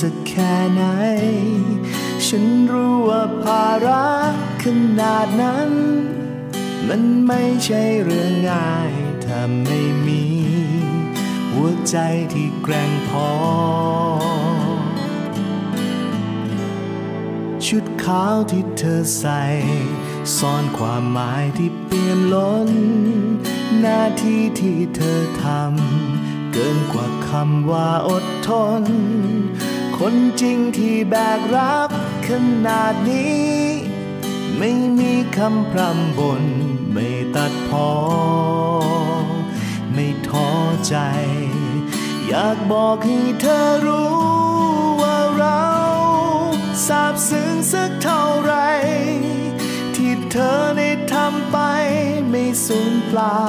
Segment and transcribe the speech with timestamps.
[0.00, 0.82] สักแค่ไหน
[2.26, 4.04] ฉันรู้ว่าภาระ
[4.62, 4.64] ข
[5.00, 5.70] นาดนั้น
[6.88, 8.92] มันไม่ใช่เรื่องง่าย
[9.24, 10.24] ถ้าไม่มี
[11.52, 11.96] หัวใจ
[12.32, 13.30] ที่แกร่งพอ
[17.66, 19.42] ชุดขาวที่เธอใส่
[20.36, 22.70] ซ่อนความหมายที่เปี่ยมล้น
[23.80, 28.50] หน้าที่ที่เธอทำเกินกว่าคำว่าอดท
[28.82, 28.84] น
[30.06, 31.90] คนจริงที่แบกรับ
[32.26, 32.30] ข
[32.66, 33.52] นาดนี้
[34.58, 36.44] ไม่มีคำพร่ำบน
[36.92, 37.90] ไม่ตัดพอ
[39.92, 40.50] ไม่ท้อ
[40.86, 40.96] ใจ
[42.28, 44.16] อยากบอกให้เธอรู้
[45.02, 45.66] ว่าเรา
[46.86, 48.54] ซาบซึ้งสักเท่าไร
[49.96, 51.58] ที่เธอได้ทำไป
[52.30, 53.40] ไม่สูญเปล่า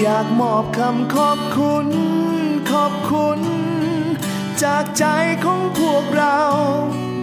[0.00, 1.88] อยากมอบคำขอบคุณ
[2.70, 3.40] ขอบคุณ
[4.62, 5.04] จากใจ
[5.44, 6.40] ของพวกเรา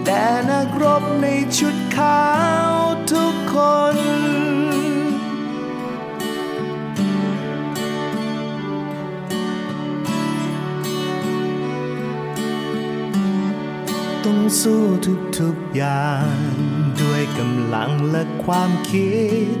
[0.04, 1.26] แด่นักรบใน
[1.58, 2.24] ชุดขา
[2.70, 2.74] ว
[3.12, 3.56] ทุกค
[3.94, 3.96] น
[14.24, 14.84] ต้องสู้
[15.38, 16.36] ทุกๆอย่าง
[17.00, 19.12] ด้วยกำลังและความคิ
[19.56, 19.58] ด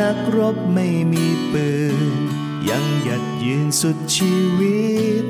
[0.00, 1.68] นักรบไม่มีปื
[2.12, 2.14] น
[2.68, 4.82] ยังหยัดยืนสุดชีวิ
[5.24, 5.26] ต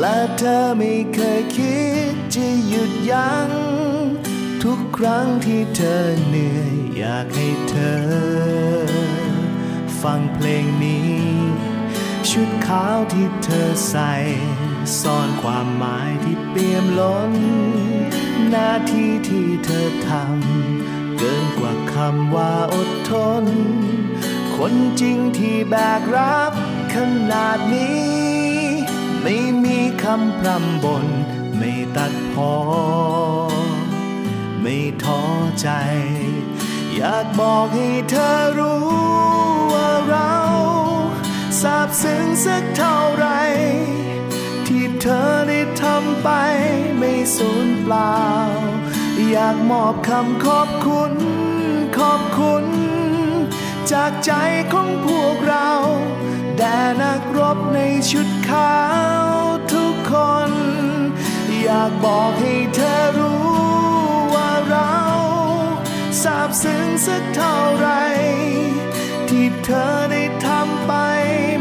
[0.00, 1.78] และเธอไม่เคยคิ
[2.10, 3.50] ดจะหยุดยัง้ง
[4.62, 8.02] ทุกครั้งที่เธอเหนื่อยอยากให้เธอ
[10.02, 11.14] ฟังเพลงนี้
[12.30, 14.14] ชุดขาวที่เธอใส่
[15.00, 17.32] ซ่อนความหมายที่เปี่ยมล้น
[18.50, 23.12] หน้าที่ที่เธอทำเกินกว่าคำว่าอดท
[23.42, 23.44] น
[24.56, 26.52] คนจริงที่แบกรับ
[26.94, 26.96] ข
[27.32, 28.23] นาดนี้
[29.26, 31.06] ไม่มีคำพร่ำบน
[31.56, 32.54] ไม่ตัดพอ
[34.60, 35.22] ไม่ท้อ
[35.60, 35.68] ใจ
[36.94, 38.84] อยากบอกให้เธอรู้
[39.72, 40.34] ว่าเรา
[41.60, 43.26] ซาบซึ้งสักเท่าไร
[44.66, 46.28] ที่เธอได้ทำไป
[46.98, 48.18] ไม่สูญเปล่า
[49.30, 51.12] อยากมอบคำขอบคุณ
[51.98, 52.64] ขอบคุณ
[53.92, 54.32] จากใจ
[54.72, 55.70] ของพวกเรา
[56.56, 57.78] แด่นักรบใน
[58.10, 58.23] ชุด
[58.54, 58.74] ขา
[59.72, 60.14] ทุกค
[60.48, 60.50] น
[61.62, 63.46] อยากบอกให้เธอรู้
[64.34, 64.94] ว่าเรา
[66.22, 67.88] ซาบซึ้งสักเท่าไร
[69.28, 70.92] ที่เธอได้ทำไป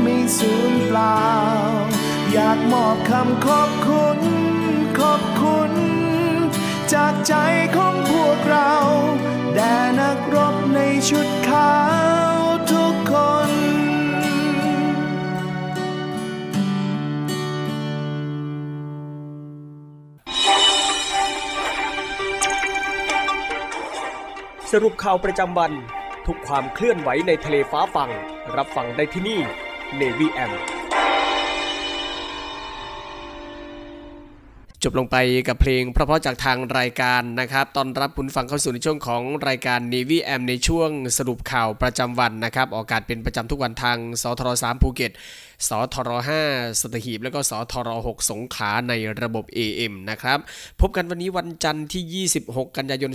[0.02, 1.24] ไม่สูญเปล่า
[2.34, 4.20] อยากมอบคำขอบคุณ
[5.00, 5.74] ขอบคุณ
[6.94, 7.34] จากใจ
[7.76, 8.74] ของพวกเรา
[9.56, 10.80] แด่นักรบใน
[11.10, 11.74] ชุดขา
[12.42, 12.43] ว
[24.78, 25.72] สรุปข่าวประจำวัน
[26.28, 28.10] ทุกความเคลื่อนไหวในทะเลฟ้าฟัง
[28.58, 29.40] รับฟังได้ที่นี่
[30.00, 30.52] Navy M
[34.84, 35.18] จบลงไป
[35.48, 45.12] กับเพลงเพราะๆจากทางรายการนะครับตอนรับคุณฟังเข้าสู่ในช่วงของรายการ Navy M ในช่วงสรุปข่าวประจำวันนะครับ ออกอากาศเป็นประจำทุกวันทางสทร3ภูเก็ต
[45.68, 46.10] สทร
[46.48, 50.40] 5สตหีบ แล้วก็สทร6สงขาในระบบ AM นะครับ
[50.82, 53.12] พบกันวันนี้วันจันทร์ที่ 26 กันยายน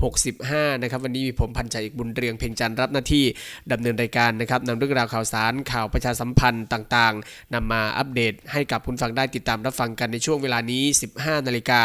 [0.00, 3.24] 2565 นะครับ วันนี้มีผมพันชัยอีกบุญเรืองเพ่งจันทร์รับหน้าที่
[3.72, 10.82] ดำเนินรายการนะครับนำเรื่องราวข่าวสารข่าวประชาสัมพันธ์ต่างๆนำมาอัปเดตให้กับคุณฟังได้ติดตามรับฟังกันในช่วงเวลานี้
[11.16, 11.82] 15 นาฬิกา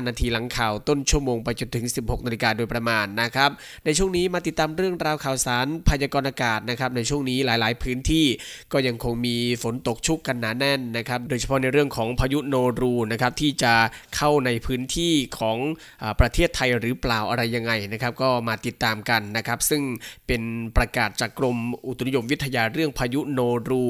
[0.00, 3.50] 5 นาทีหลังข่าวต้นชั่วโมงไปจนถึง 16 นาฬิกาโดยประมาณนะครับ
[3.84, 8.26] ในช่วงนี้มาติดตามเรื่องราวข่าวสารพยากรณ์อากาศนะครับในช่วงนี้หลาย ๆ พื้นที่
[8.72, 13.74] ก็ยังคงมีฝนตกชุกกันหนาแน่นนะครับ โดยเฉพาะในเรื่องของพายุโนรูนะครับที่จะ
[14.16, 15.58] เข้าในพื้นที่ของ
[16.02, 19.82] อประเทศไทยหรือเปล่าอะไรยังไงนะครับ ก็มาติดตามกันนะครับ ซึ่ง
[20.26, 20.42] เป็น
[20.76, 21.56] ประกาศจากกรม
[21.86, 23.84] อุตุนิยมวิทยาเรื่องพายุโนรู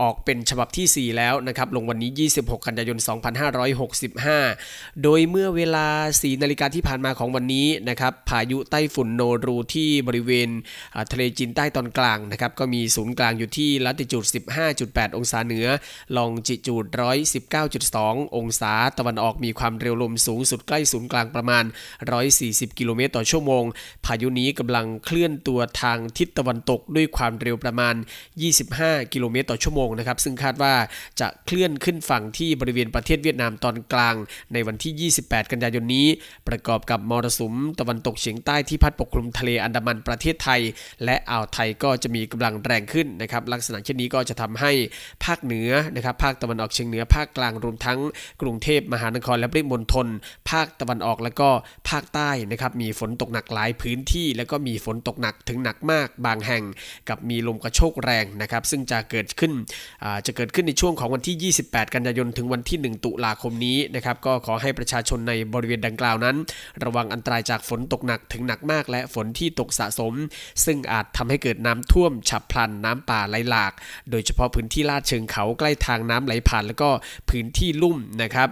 [0.00, 2.98] ออกเป็นฉบับที่ 4 แล้วนะครับลงวันนี้ 26 กันยายน
[4.18, 10.48] 2565 โดยเมื่อเวลา 4 นาฬิกาที่ผ่านมาของวันนี้นะครับพายุไต้ฝุ่นโนรูที่บริเวณ
[11.12, 14.24] ทะเลจีนใต้ตอนกลางนะครับก็มีศูนย์กลางอยู่ที่ลัติจูด
[14.70, 15.66] 15.8 องศาเหนือ
[16.16, 16.84] ลองจิจูด
[17.60, 21.64] 119.2 องศาตะวันออกมีความเร็วลมสูงสุดใกล้ศูนย์กลางประมาณ
[22.20, 23.64] 140 กิโลเมตรต่อชั่วโมง
[24.04, 27.94] พายุนี้กำลังเคลื่อนตัวทางทิศตะวันตกด้วยความเร็วประมาณ
[28.52, 30.74] 25 กิโลเมตรต่อชั่วโมงนะครับ ซึ่งคาดว่า
[31.20, 34.14] จะเคลื่อนขึ้นฝั่งที่บริเวณประเทศเวียดนามตอนกลาง
[34.52, 36.06] ในวันที่ 28 กันยายนนี้
[36.48, 40.60] ประกอบกับมรสุมตะวันตกเฉียงใต้ที่พัดปกคลุมทะเลอันดามันประเทศไทย
[41.04, 44.72] และอ่าวไทยก็จะมีกำลังแรงขึ้นนะครับลักษณะช่นนี้ก็จะทำให้
[45.24, 47.98] ภาคเหนือนะครับภาคตะวันออกเฉียงเหนือภาคกลางรวมทั้ง
[48.42, 50.06] กรุงเทพมหานครและปริมณฑล
[50.50, 51.48] ภาคตะวันออกแล้วก็
[51.90, 56.64] ภาคใต้นะครับมีฝนตกหนักหลายพื้นที่ แล้วก็มีฝนตกหนักถึงหนักมากบางแห่ง
[57.08, 59.52] กับมีลมกระโชกแรงนะครับซึ่งจะเกิดขึ้น
[60.26, 66.36] จะเกิดขึ้นในช่วงของวันที่ 28 กันยายนถึงวันที่ 1 ตุลาคมนี้นะครับก็ขอให้ประชาชนในบริเวณดังกล่าวนั้น
[66.84, 70.14] ระวังอันตรายจากฝนตกหนักถึงหนักมาก และฝนที่ตกสะสม
[70.64, 73.72] ซึ่งอาจทำให้เกิดน้ำท่วมฉับพลันน้ำป่าไหลหลาก
[74.10, 76.90] โดยเฉพาะพื้นที่ลาดเชิงเขาใกล้ทางน้ำไหลผ่าน แล้วก็
[77.30, 78.48] พื้นที่ลุ่มนะครับ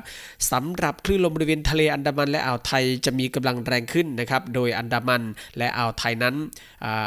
[0.51, 5.23] สำหรับคลื่นลมบริเวณทะเลอันดามันและอ่าวไทยจะมีกำลังแรงขึ้นนะครับโดยอันดามัน
[5.59, 6.35] และอ่าวไทยนั้น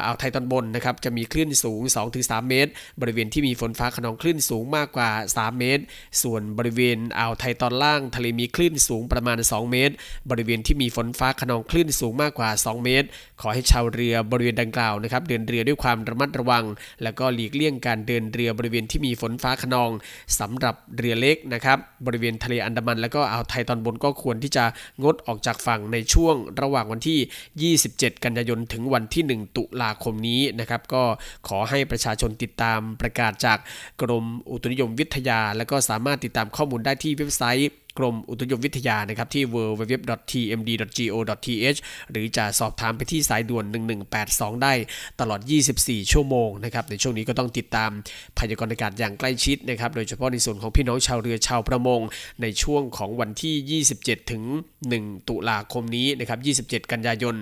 [0.06, 1.82] อ่าวไทยตอนบนนะครับจะมีคลื่นสูง
[2.16, 2.72] 2-3 เมตร
[3.02, 5.84] บริเวณที่มีฝนฟ้าขนองคลื่นสูงมากกว่า 3 เมตร
[6.22, 9.94] ส่วนบริเวณอ่าวไทยตอนล่าง ทะเลมีคลื่นสูงประมาณ 2 เมตร
[10.30, 13.08] บริเวณที่มีฝนฟ้าขนองคลื่นสูงมากกว่า 2 เมตร
[13.42, 16.66] ขอให้ชาวเรือบริเวณดังกล่าวนะครับเดินเรือด้วยความระมัดระวัง
[17.04, 19.92] แล้วก็หลีกเลี่ยงการเดินเรือบริเวณที่มีฝนฟ้าขนอง
[20.40, 24.66] สำหรับเรือเล็กนะครับบริเวณทะเลอันดามัน แล้วก็อ่าวไทยตอนบนก็ควรที่จะ
[25.04, 31.04] งดออกจากฝั่งในช่วงระหว่างวันที่ 27 กันยายนถึงวันที่ 1 ตุลาคมนี้นะครับก็
[31.48, 33.58] ขอให้ประชาชนติดตามประกาศจาก
[34.02, 41.80] กรมอุตุนิยมวิทยา และก็สามารถติดตามข้อมูลได้ที่เว็บไซต์ กรมอุตุนิยมวิทยานะครับที่ www.tmd.go.th
[42.12, 43.66] หรือจะสอบถามไปที่สายด่วน
[44.14, 44.74] 1182 ได้
[45.20, 45.40] ตลอด
[45.76, 47.92] 24 ชั่วโมงนะครับในช่วงนี้ก็ต้องติดตาม
[48.38, 52.00] พยากรณ์อากาศอย่างใกล้ชิดนะครับโดยเฉพาะในส่วนของพี่น้องชาวเรือชาวประมง
[52.42, 54.44] ในช่วงของวันที่ 27 ถึง
[54.86, 56.40] 1 ตุลาคมนี้นะครับ
[56.76, 57.36] 27 กันยายน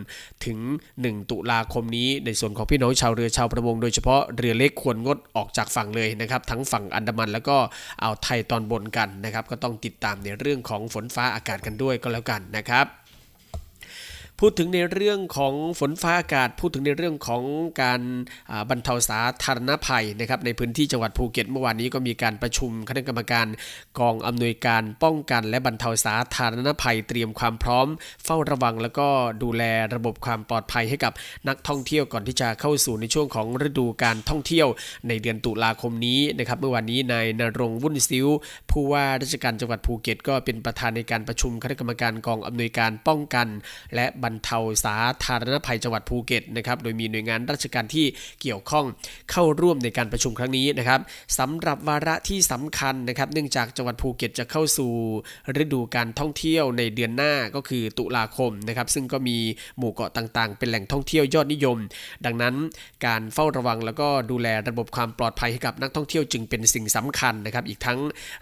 [0.46, 0.58] ถึง
[0.98, 7.58] 1 ตุลาคมนี้ ในส่วนของพี่น้องชาวเรือชาวประมง โดยเฉพาะเรือเล็กควรงดออกจากฝั่งเลยนะครับ ทั้งฝั่งอันดามันแล้วก็
[8.02, 12.86] อ่าวไทยตอนบนกันนะครับ ก็ต้องติดตามในเรื่องื่องของฝนฟ้าอากาศกันด้วยก็แล้วกันนะครับ
[14.42, 17.44] พูดถึงในเรื่องของฝนฟ้าอากาศ พูดถึงในเรื่องของ
[17.82, 18.02] การ
[18.70, 23.48] บรรเทาสาธารณภัยนะครับในพื้นที่จังหวัดภูเก็ตเมื่อวานนี้ก็มีการประชุมคณะกรรมการ
[24.00, 27.88] กองอำนวยการป้องกัน และบรรเทาสาธารณภัยเตรียมความพร้อม
[28.26, 29.08] เฝ้าระวังแล้วก็
[29.44, 29.64] ดูแล
[29.96, 31.14] ระบบความปลอดภัยให้กับ
[31.48, 34.68] นักท่องเที่ยวก่อนที่จะเข้าสู่ในช่วงของฤดูการท่องเที่ยว
[35.08, 38.28] ในเดือนตุลาคมนี้นะครับเมื่อวานนี้นายณรงค์ วุ่นซิ้ว
[38.72, 43.48] ผู้ว่าราชการจังหวัดภูเก็ต ก็เป็นประธานในการประชุมคณะกรรมการกองอำนวยการป้องกัน
[43.96, 48.06] และบรรเทาสาธารณภัยจังหวัดภูเก็ตนะครับโดยมีหน่วยงานราชการที่
[48.42, 48.86] เกี่ยวข้อง
[49.32, 51.02] เข้าร่วมในการประชุมครั้งนี้นะครับ
[51.40, 54.92] สำหรับวาระที่สำคัญนะครับเนื่องจากจังหวัดภูเก็ตจะเข้าสู่
[55.62, 59.38] ฤดูการท่องเที่ยวในเดือนหน้าก็คือตุลาคมนะครับซึ่งก็มี
[59.78, 61.78] หมู่เกาะต่างๆ เป็นแหล่งท่องเที่ยวยอดนิยม
[62.26, 62.56] ดังนั้น
[63.06, 68.00] การเฝ้าระวังแล้วก็ดูแลระบบความปลอดภัยให้กับนักท่องเที่ยวจึงเป็นสิ่งสำคัญนะครับอีกทั้ง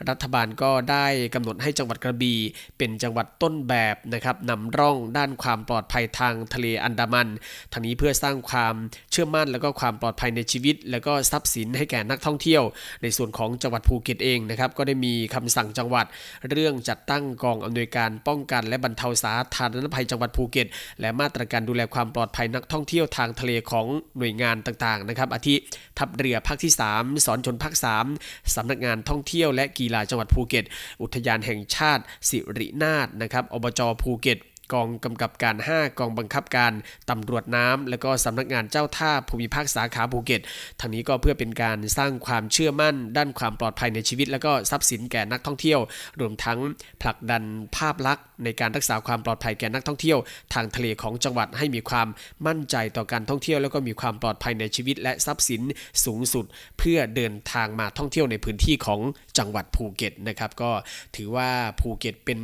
[0.10, 2.40] รัฐบาลก็ได้กำหนดให้จังหวัดกระบี่
[2.78, 7.28] เป็นจังหวัดต้นแบบนะครับนำร่องด้านความปลอดลอดภัยทางทะเลอันดามัน
[7.74, 8.76] ทางนี้เพื่อสร้างความ
[9.12, 12.64] เชื่อมั่นแล้วก็ความปลอดภัยในชีวิต แล้วก็ทรัพย์สินให้แก่นักท่องเที่ยว
[13.02, 16.06] ในส่วนของจังหวัดภูเก็ตเองนะครับก็ได้มีคำสั่งจังหวัด
[16.50, 20.68] เรื่องจัดตั้งกองอำนวยการป้องกัน และบรรเทาสาธารณภัยจังหวัดภูเก็ต
[21.02, 23.86] และมาตรการดูแลความปลอดภัยนักท่องเที่ยวทางทะเลของ
[24.18, 25.56] หน่วยงานต่างๆนะครับอาทิ
[25.98, 27.74] ทัพเรือภาคที่ 3 ศรชล.ภาค
[28.14, 30.66] 3สำนักงานท่องเที่ยวและกีฬาจังหวัดภูเก็ต
[31.02, 34.38] อุทยานแห่งชาติสิรินาถนะครับอบจภูเก็ต
[34.74, 36.74] กองกำกับการ 5 กองบังคับการ
[37.10, 40.42] ตำรวจน้ำ และก็สำนักงานเจ้าท่าภูมิภาคสาขาภูเก็ต
[40.80, 45.80] ทั้งนี้ก็เพื่อเป็นการสร้างความเชื่อมั่น ด้านความปลอดภัยในชีวิต และก็ทรัพย์สินแก่นักท่องเที่ยว
[46.20, 46.60] รวมทั้ง
[47.02, 47.44] ผลักดัน
[47.76, 50.18] ภาพลักษณ์ในการรักษาความปลอดภัยแก่นักท่องเที่ยว
[50.54, 52.08] ทางทะเลของจังหวัดให้มีความ
[52.48, 55.62] มั่นใจต่อการท่องเที่ยว แล้วก็มีความปลอดภัยในชีวิต และทรัพย์สิน
[56.06, 56.46] สูงสุด
[56.80, 59.00] เพื่อเดินทางมาท่องเที่ยวในพื้นที่ของ
[59.38, 60.72] จังหวัดภูเก็ตนะครับก็
[61.16, 62.40] ถือว่าภูเก็ตเป็น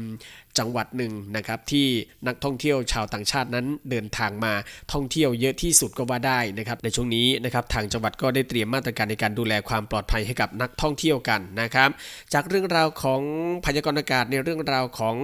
[0.59, 1.87] จังหวัดหนึ่งนะครับที่
[2.27, 4.53] นักท่องเที่ยวชาวต่างชาตินั้นเดินทางมา
[4.93, 11.89] ท่องเที่ยวเยอะที่สุดก็ว่าได้นะครับในช่วงนี้นะครับทางจังหวัดก็ได้เตรียมมาตรการในการดูแลความปลอดภัยให้กับนักท่องเที่ยวกันนะครับ
[12.33, 13.21] จากเรื่องราวของ
[13.65, 15.15] พยากรณ์อากาศในเรื่องราวของ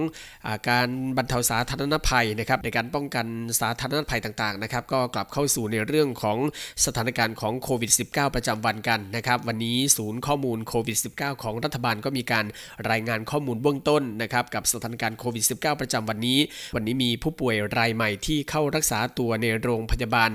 [0.46, 3.26] อาการบรรเทาสาธารณภัยนะครับในการป้องกัน
[3.60, 6.38] สาธารณภัยต่างๆนะครับก็กลับเข้าสู่ในเรื่องของ
[6.84, 12.44] สถานการณ์ของโควิด -19 ประจำวันกันนะครับวันนี้ศูนย์ข้อมูลโควิด -19 ของรัฐบาลก็มีการ
[12.90, 16.38] รายงานข้อมูลเบื้องต้นนะครับกับสถานการณ์โควิด -19 ประจำวันนี้
[16.74, 20.30] วันนี้มีผู้ป่วยรายใหม่ที่เข้ารักษาตัวในโรงพยาบาล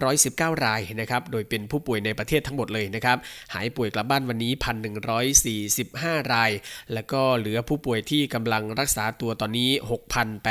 [0.00, 3.18] 319 รายนะครับ โดยเป็นผู้ป่วยในประเทศทั้งหมดเลยนะครับ
[3.54, 4.52] หายป่วยกลับบ้านวันนี้
[5.42, 6.50] 1,145 ราย
[6.94, 9.70] แล้วก็เหลือผู้ป่วยที่กำลังรักษาตัวตอนนี้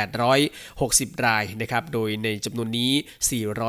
[0.02, 2.92] 6,860 รายนะครับ โดยในจำนวนนี้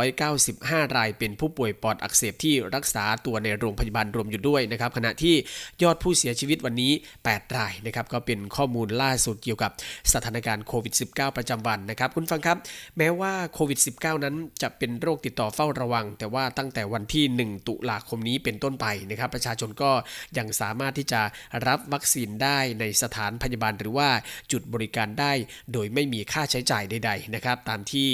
[0.10, 5.36] 495 รายเป็นผู้ป่วยปอดอักเสบที่รักษาตัวในโรงพยาบาลรวมอยู่ด้วยนะครับ ขณะที่
[5.84, 6.92] ยอดผู้เสียชีวิตวันนี้
[7.26, 9.72] 8 รายนะครับ ก็เป็นข้อมูลล่าสุดเกี่ยวกับ
[10.14, 12.58] สถานการณ์โควิด -19 ประจำวันนะครับ คุณฟังครับ
[12.98, 19.92] แม้ว่าโควิด -19 นั้นจะเป็นโรคติดต่อเฝ้าระวัง แต่ว่าตั้งแต่วันที่ 1 ตุลาคมนี้เป็นต้นไปนะครับ ประชาชนก็
[20.38, 21.22] ยังสามารถที่จะ
[21.68, 24.10] รับวัคซีนได้ในสถานพยาบาลหรือว่า
[24.52, 25.32] จุดบริการได้
[25.74, 28.10] โดยไม่มีค่าใช้จ่ายใดๆนะครับ ตามที่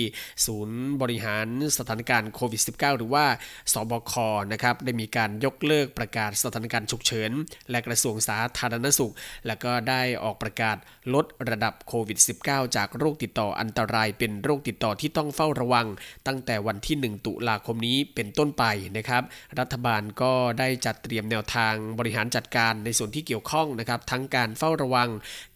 [0.45, 1.47] ศูนย์บริหาร
[1.77, 3.25] สถานการณ์โควิด -19 หรือว่า
[3.73, 4.13] สบค
[4.51, 7.31] นะครับได้มีการยกเลิกประกาศสถานการณ์ฉุกเฉิน
[7.69, 9.13] และกระทรวงสาธารณสุข
[9.47, 10.77] และก็ได้ออกประกาศ
[11.13, 15.88] ลดระดับโควิด -19 จากโรคติดต่ออันตรายเป็นโรคติดต่อที่ต้องเฝ้าระวัง
[16.28, 18.63] ตั้งแต่วันที่ 1 ตุลาคมนี้เป็นต้นไป
[18.98, 19.24] นะครับ
[19.60, 25.10] รัฐบาลก็ได้จัดเตรียมแนวทางบริหารจัดการในส่วนที่เกี่ยวข้องนะครับ ทั้งการเฝ้าระวัง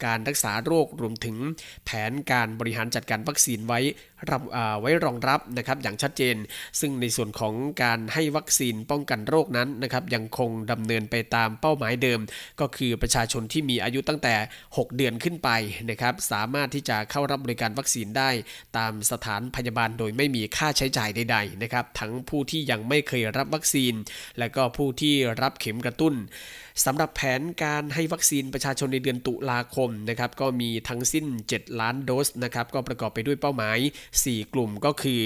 [0.06, 1.38] การรักษาโรครวมถึง
[1.86, 3.80] แผนการบริหารจัดการวัคซีนไว้
[4.32, 4.42] รับ
[4.80, 6.36] ไว้รองรับนะครับอย่างชัดเจน
[6.80, 7.54] ซึ่งในส่วนของ
[7.84, 12.20] การให้วัคซีนป้องกันโรคนั้นนะครับยังคงดำเนินไปตามเป้าหมายเดิม
[12.60, 14.36] ก็คือประชาชนที่มีอายุตั้งแต่
[14.68, 15.50] 6 เดือนขึ้นไป
[15.90, 18.30] นะครับสามารถที่จะเข้ารับบริการวัคซีนได้
[18.78, 23.94] ตามสถานพยาบาลโดยไม่มีค่าใช้จ่ายใดๆนะครับทั้งผู้ที่ยังไม่เคยรับวัคซีน
[24.40, 26.14] และก็ผู้ที่รับเข็มกระตุ้น
[26.86, 33.78] สำหรับแผนการให้วัคซีนประชาชนในเดือนตุลาคมนะครับก็มีทั้งสิ้น 7 ล้านโดสนะครับก็ประกอบไปด้วยเป้าหมาย
[34.16, 35.22] 4 กลุ่มก็คือ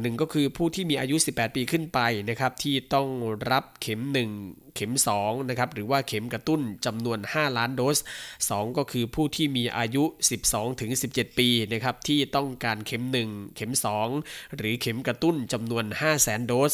[0.00, 3.08] หนึ่งก็คือผู้ที่มีอายุ 18 ปีขึ้นไปนะครับที่ต้อง
[3.50, 4.00] รับเข็ม
[4.36, 7.98] 1 เข็ม2นะครับหรือว่าเข็มกระตุ้นจำนวน 5 ล้านโดส
[8.38, 10.04] 2 ก็คือผู้ที่มีอายุ
[10.42, 13.72] 12ถึง17 ปีนะครับที่ต้องการเข็ม 1 เข็ม
[14.14, 16.72] 2 หรือเข็มกระตุ้นจำนวน 5 0 0แสนโดส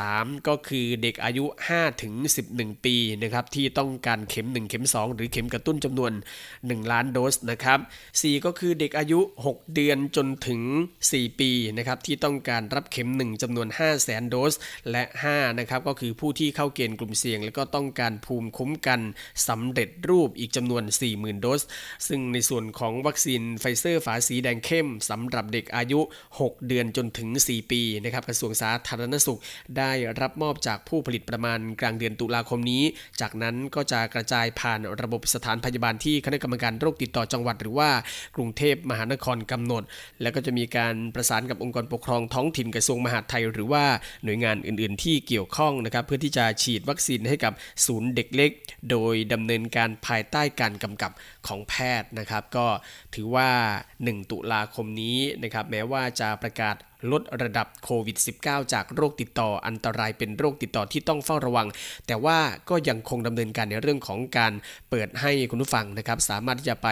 [0.00, 1.44] 3 ก็คือเด็กอายุ
[1.74, 2.14] 5ถึง
[2.50, 6.12] 11 ปีนะครับที่ต้องการเข็ม 1 เข็ม 2 หรือเข็มกระตุ้นจำนวน
[6.50, 7.78] 1 ล้านโดสนะครับ
[8.10, 10.60] 4 ก็คือเด็กอายุ 6 เดือนจนถึง
[11.02, 14.54] 4 ปีนะครับที่ต้องการรับเข็ม 1จำนวน 5 0 0แสนโดส
[14.90, 19.00] และ 5 นะครับก็คือผู้ที่เข้าเกณฑ์กลุ่มเสี่ยงแล้วก็ต้องการภูมิคุ้มกัน
[19.48, 20.82] สำเร็จรูปอีกจำนวน
[21.12, 21.62] 40,000 โดส
[22.08, 26.00] ซึ่งในส่วนของวัคซีนไฟเซอร์ฝาสีแดงเข้มสำหรับเด็กอายุ
[26.36, 29.40] 6 เดือนจนถึง 4 ปีนะครับกระทรวงสาธารณสุข
[29.78, 32.82] ได้รับมอบจากผู้ผลิตประมาณกลางเดือนตุลาคมนี้
[33.20, 37.90] จากนั้นก็จะกระจายผ่านระบบสถานพยาบาลที่คณะกรรมการโรคติดต่อจังหวัด หรือว่า
[38.36, 39.82] กรุงเทพมหานครกำหนด
[40.22, 43.84] แล้วก็จะมีการประสานกับองค์กรปกครองท้องถิ่นกระทรวงมหาดไทย หรือว่า
[44.24, 47.54] หน่วยงานอื่น ๆ ที่เกี่ยวข้องนะครับเพื่อที่จะฉีดวัคซีนใให้กับ
[47.86, 48.50] ศูนย์เด็กเล็ก
[48.90, 51.12] โดยดำเนินการภายใต้การกำกับ
[51.46, 52.66] ของแพทย์นะครับ ก็
[53.14, 53.50] ถือว่า
[53.92, 56.76] 1 ตุลาคมนี้นะครับแม้ว่าจะประกาศ
[57.12, 61.68] ลดระดับโควิด -19 จากโรคติดต่ออันตรายเป็นโรคติดต่อที่ต้องเฝ้าระวัง
[62.06, 62.38] แต่ว่า
[62.70, 64.52] ก็ยังคงดำเนินการในเรื่องของการ
[64.90, 66.88] เปิดให้คุณผู้ฟังนะครับ สามารถที่จะไป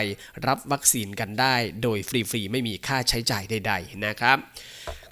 [0.47, 4.39] รับวัคซีนกันได้ โดยฟรีๆ ไม่มีค่าใช้จ่ายใด ๆ นะครับ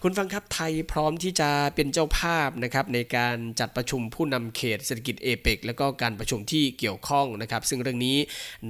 [0.03, 8.17] คุณฟังครับไทยพร้อมที่จะเป็นเจ้าภาพนะครับในการจัดประชุมผู้นำเขตเศรษฐกิจเอเปกแล้วก็การประชุมที่เกี่ยวข้องนะครับ ซึ่งเรื่องนี้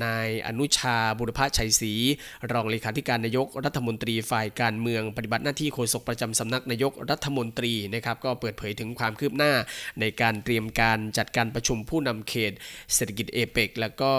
[0.05, 1.93] นายอนุชาบุรพชัยศรี
[2.53, 9.53] รองเลขาธิการนายกรัฐมนตรีฝ่ายการเมืองปฏิบัติหน้าที่โฆษกประจำสำนักนายกรัฐมนตรีนะครับก็เปิดเผยถึงความคืบหน้า
[10.01, 12.53] ในการเตรียมการจัดการประชุมผู้นำเขต
[12.95, 14.13] เศรษฐกิจเอเปกแล้วก็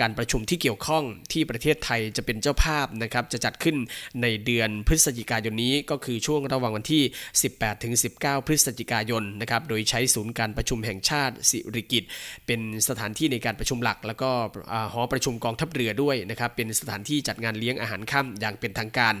[0.00, 3.76] การประชุมที่เกี่ยวข้องที่ประเทศไทยจะเป็นเจ้าภาพนะครับจะจัดขึ้น
[4.22, 7.02] ในเดือนพฤศจิกายนนี้ก็คือช่วงระหว่างวันที่
[7.42, 12.04] 18ถึง19 พฤศจิกายนนะครับโดยใช้ศูนย์การประชุมแห่งชาติสิริกิต
[12.46, 14.30] เป็นสถานที่ในการประชุมหลัก แล้วก็
[14.92, 19.14] หอประชุมกองทัพเรือด้วยนะครับเป็นสถานที่จัดงานเลี้ยงอาหารค่ำอย่างเป็นทางการ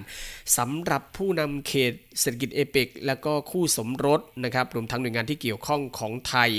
[0.58, 6.50] สำหรับผู้นำเขตเศรษฐกิจเอเปกแล้วก็คู่สมรสนะครับรวมทั้งหน่วยงานที่เกี่ยวข้องของไทย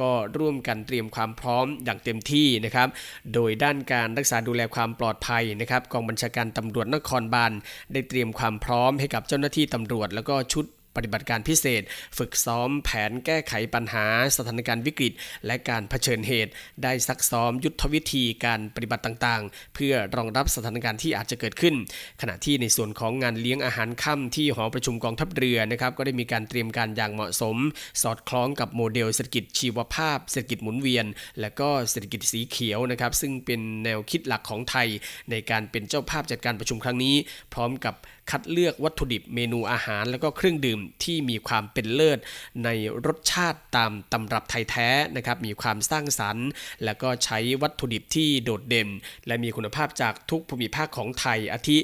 [0.00, 2.88] ก็ร่วมกันเตรียมความพร้อมอย่างเต็มที่นะครับ
[3.34, 7.52] โดยด้านการรักษาดูแลความปลอดภัยนะครับกองบัญชาการตำรวจนครบาล
[7.92, 10.64] ได้เตรียมความพร้อมให้กับเจ้าหน้าที่ตำรวจ แล้วก็ชุด
[10.98, 11.82] ปฏิบัติการพิเศษ
[12.18, 15.12] ฝึกซ้อมแผนแก้ไขปัญหา สถานการณ์วิกฤต
[15.46, 16.52] และการเผชิญเหตุ
[16.82, 21.74] ได้ซักซ้อมยุทธวิธีการปฏิบัติต่างๆ เพื่อรองรับสถานการณ์ที่อาจจะเกิดขึ้น
[22.20, 27.56] ขณะที่ในส่วนของงานเลี้ยงอาหารค่ำที่หอประชุมกองทัพเรือนะครับก็ได้มีการเตรียมการอย่างเหมาะสม
[28.02, 31.06] สอดคล้องกับโมเดลเศรษฐกิจชีวภาพ เศรษฐกิจหมุนเวียน
[31.40, 34.88] และก็เศรษฐกิจสีเขียวนะครับซึ่งเป็นแนวคิดหลักของไทย
[35.30, 37.14] ในการเป็นเจ้าภาพจัดการประชุมครั้งนี้
[37.54, 37.94] พร้อมกับ
[38.30, 42.18] คัดเลือกวัตถุดิบเมนูอาหาร แล้วก็เครื่องดื่มที่มีความเป็นเลิศ
[42.64, 42.68] ใน
[43.06, 46.48] รสชาติตามตำรับไทยแท้นะครับมีความสร้างสรรค์
[46.84, 48.88] แล้วก็ใช้วัตถุดิบที่โดดเด่น
[49.26, 51.78] และมีคุณภาพจากทุกภูมิภาคของไทยอาทิ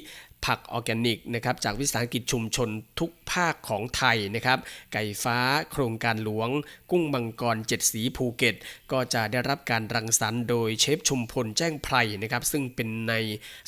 [0.46, 2.68] ผักออร์แกนิกนะครับจากวิสาหกิจชุมชน
[3.00, 4.58] ทุกภาคของไทยนะครับ
[4.92, 5.38] ไก่ฟ้า
[5.72, 6.48] โครงการหลวง
[6.90, 8.54] กุ้งมังกรเจ็ดสีภูเก็ต
[8.92, 13.12] ก็จะได้รับการรังสรรค์โดยเชฟชุมพลแจ้งไพรนะครับ ซึ่งเป็นใน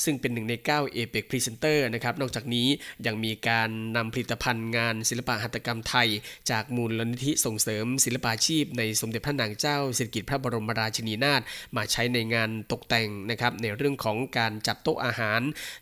[0.04, 2.68] ซึ่งเป็นหนึ่งใน9เอเปกพรีเซนเตอร์นะครับ นอกจากนี้
[3.06, 6.08] ยังมีการนำผลิตภัณฑ์งานศิลปะหัตถกรรมไทย
[6.50, 11.40] จากมูลนิธิส่งเสริมศิลปาชีพ ในสมเด็จพระนางเจ้าสิริกิติ์พระบรมราชินีนาถ
[11.76, 15.40] มาใช้ในงานตกแต่งนะครับในเรื่องของการจัดโต๊ะอาหาร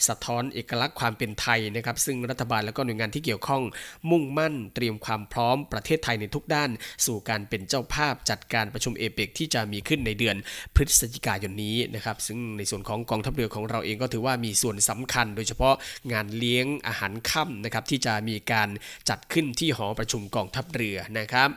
[0.08, 3.62] สะท้อนเอกลักษณ์รักความเป็นไทยนะครับ ซึ่งรัฐบาลและก็หน่วยงานที่เกี่ยวข้อง
[4.10, 6.70] มุ่งมั่นเตรียมความพร้อมประเทศไทยในทุกด้าน
[7.06, 10.36] สู่การเป็นเจ้าภาพจัดการประชุมเอเปกที่จะมีขึ้นในเดือน
[10.75, 15.75] พฤศจิกายนนี้นะครับซึ่งในส่วนของกองทัพเรือของเราเองก็ถือว่ามีส่วนสำคัญ โดยเฉพาะ
[16.12, 18.68] งานเลี้ยงอาหารค่ำนะครับที่จะมีการ
[19.08, 21.50] จัดขึ้นที่หอประชุมกองทัพเรือนะครับ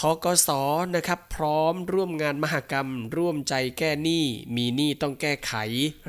[0.00, 0.50] ทกส
[0.96, 4.24] นะครับพร้อมร่วมงานมหกรรม ร่วมใจแก้หนี้
[4.56, 5.52] มีหนี้ต้องแก้ไข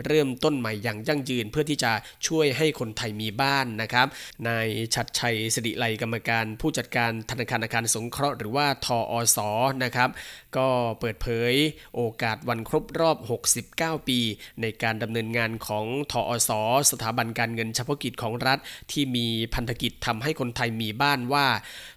[0.06, 1.92] เริ่มต้นใหม่อย่างยั่งยืน เพื่อที่จะ
[2.28, 4.08] ช่วยให้คนไทยมีบ้านนะครับ
[4.48, 9.38] นายชัดชัยสิริไลกรรมการ ผู้จัดการธนาคารอาคารสงเคราะห์หรือว่าทออส
[9.84, 10.10] นะครับ
[10.58, 11.54] ก็เปิดเผย
[11.96, 13.18] โอกาสวันครบรอบ
[13.62, 14.20] 69 ปี
[14.62, 16.52] ในการดำเนินงานของทออส
[16.92, 18.60] สถาบันการเงินเฉพาะกิจของรัฐ
[18.92, 21.48] ที่มีพันธกิจทำให้คนไทยมีบ้านว่า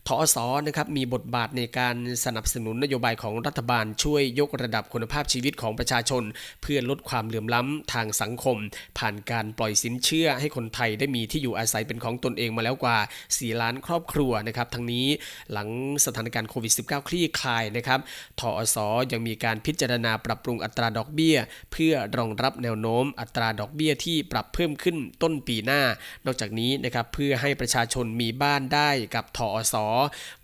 [0.07, 0.37] ทออส
[0.67, 6.23] นะครับมีบทบาทในการสนับสนุนนโยบายของรัฐบาลช่วยยกระดับคุณภาพชีวิตของประชาชน
[6.63, 8.57] เพื่อลดความเหลื่อมล้ำทางสังคม
[8.99, 15.07] ผ่านการปล่อยสินเชื่อให้คนไทยได้มีที่อยู่อาศัยเป็นของตนเองมาแล้วกว่า 4 ล้านครอบครัวนะครับทั้งนี้
[15.53, 15.69] หลัง
[16.05, 18.01] สถานการณ์โควิด -19 คลี่คลายนะครับ
[18.41, 18.77] ททอส
[19.13, 21.37] ยังมีการพิจารณาปรับปรุงอัตราดอกเบี้ย
[21.73, 25.83] เพื่อรองรับแนวโน้มอัตราดอกเบี้ยที่ปรับเพิ่มขึ้นต้นปีหน้า
[26.27, 29.75] นอกจากนี้นะครับเพื่อให้ประชาชนมีบ้านได้กับทอส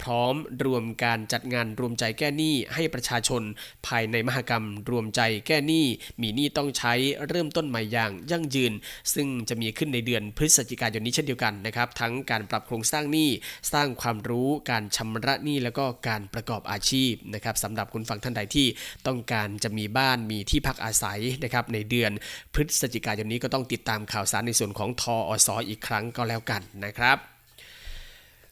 [0.03, 0.35] พร้อม
[0.65, 3.43] รวมการจัดงานรวมใจแก้หนี้ให้ประชาชน
[3.87, 5.87] ภายในมหกรรมรวมใจแก้หนี้
[6.21, 6.95] มีหนี้ต้องใช้
[7.29, 8.73] เริ่มต้นใหม่อย่างยั่งยืน
[9.15, 13.31] ซึ่งจะมีขึ้นในเดือนพฤศจิกายนนี้เช่นเดียวกันนะครับทั้งการปรับโครงสร้างหนี้
[13.73, 18.67] สร้างความรู้การชำระหนี้แล้วก็การประกอบอาชีพนะครับสำหรับคุณฟังท่านใดที่
[19.07, 22.13] ต้องการจะมีบ้านมีที่พักอาศัยนะครับในเดือน
[22.55, 27.38] พฤศจิกายนนี้ก็ต้องติดตามข่าวสารในส่วนของทออสออีกครั้งก็แล้วกันนะครับ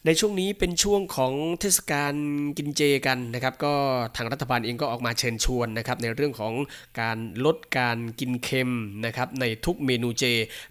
[0.08, 2.14] ในช่วงนี้เป็นช่วงของเทศกาล
[2.58, 3.74] กินเจกันนะครับ ก็
[4.16, 6.52] ทางรัฐบาลเองก็ออกมาเชิญชวนนะครับ ในเรื่องของ
[7.00, 8.72] การลดการกินเค็ม
[9.04, 10.24] นะครับในทุกเมนูเจ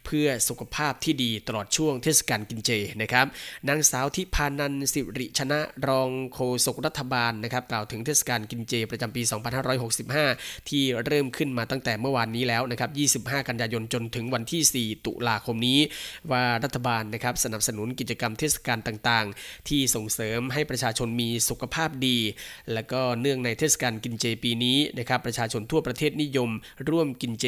[0.06, 2.72] เพื่อสุขภาพที่ดีตลอดช่วงเทศกาลกินเจ
[3.02, 3.26] นะครับ
[3.70, 9.22] นางสาวทิพานันสิริชนะรองโฆษกรัฐบาลนะครับ กล่าวถึงเทศกาลกินเจ ประจำปี
[9.96, 15.80] 2565 ที่เริ่มขึ้นมาตั้งแต่เมื่อวานนี้แล้วนะครับ 25 กันยายนจนถึงวันที่ 4 ตุลาคมนี้
[16.32, 22.18] ว่ารัฐบาลนะครับสนับสนุนกิจกรรมเทศกาลต่างางๆ ที่ส่งเสริมให้ประชาชนมีสุขภาพดี
[22.74, 26.50] และก็เนื่องในเทศกาลกินเจปีนี้นะครับประชาชนทั่วประเทศนิยม
[26.90, 27.46] ร่วมกินเจ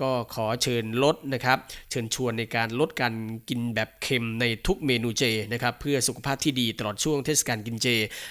[0.00, 1.58] ก็ขอเชิญลดนะครับ
[1.90, 3.14] เชิญชวนในการลดการ
[3.48, 7.88] กินแบบเค็มในทุกเมนูเจนะครับเพื่อสุขภาพที่ดีตลอดช่วงเทศกาลกินเจ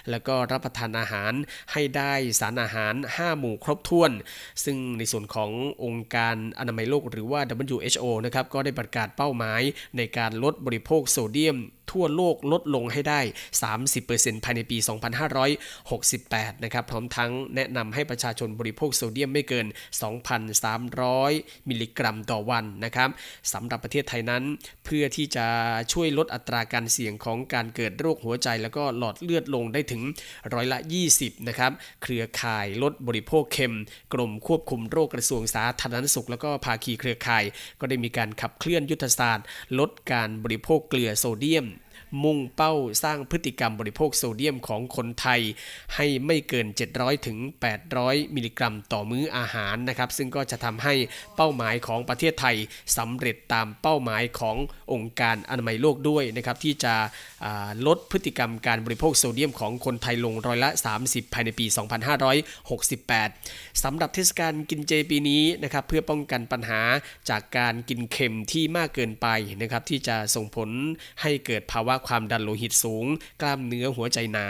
[0.10, 1.34] แล้วก็รับประทานอาหาร
[1.72, 4.12] ให้ได้สารอาหาร 5 หมู่ครบถ้วน
[4.64, 5.52] ซึ่งในส่วนของ
[5.84, 7.42] องค์การอนามัยโลกหรือว่า
[7.76, 9.62] WHO นะครับก็ได้ประกาศเป้าหมาย
[9.98, 11.58] ในการลดบริโภคโซเดียม
[11.92, 13.22] ทั่วโลกลดลงให้ได้
[13.82, 14.78] 30%ภายในปี
[16.06, 19.68] 2568 นะครับ พร้อมทั้งแนะนำให้ประชาชนบริโภคโซเดียมไม่เกิน
[20.48, 23.10] 2,300 มิลลิกรัมต่อวันนะครับ
[23.54, 24.44] สำหรับประเทศไทยนั้น
[24.86, 25.48] เพื่อที่จะ
[25.94, 30.02] ช่วยลดอัตราการเสี่ยงของการเกิดโรคหัวใจ แล้วก็หลอดเลือดลงได้ถึง
[30.54, 30.80] ร้อยละ
[31.14, 31.72] 20 นะครับ
[32.04, 33.76] เครือข่ายลดบริโภคเค็ม
[34.14, 37.44] กรมควบคุมโรคกระทรวงสาธารณสุข แล้วก็ภาคีเครือข่าย
[37.80, 39.46] ก็ได้มีการขับเคลื่อนยุทธศาสตร์
[39.80, 41.66] ลดการบริโภคเกลือโซเดียม
[42.24, 42.74] มุ่งเป้า
[43.04, 45.42] สร้างพฤติกรรมบริโภคโซเดียมของคนไทย
[45.96, 47.38] ให้ไม่เกิน 700ถึง
[47.86, 50.94] 800 มิลลิกรัมต่อมื้ออาหารนะครับ ซึ่งก็จะทำให้
[51.36, 52.56] เป้าหมายของประเทศไทย
[52.98, 54.58] สำเร็จตามเป้าหมายของ
[54.94, 56.96] องค์การอนามัยโลกด้วยนะครับที่จะ
[57.88, 60.70] ลดพฤติกรรมการบริโภคโซเดียมของคนไทยลงร้อยละ
[61.02, 61.66] 30 ภายในปี
[62.50, 66.82] 2568สำหรับเทศกาลกินเจปีนี้นะครับเพื่อป้องกันปัญหา
[67.30, 69.28] จากการกินเค็มที่มากเกินไป
[69.62, 70.70] นะครับที่จะส่งผล
[71.22, 73.06] ให้เกิดภาวะความดันโลหิตสูง
[73.42, 74.48] กล้ามเนื้อหัวใจหนา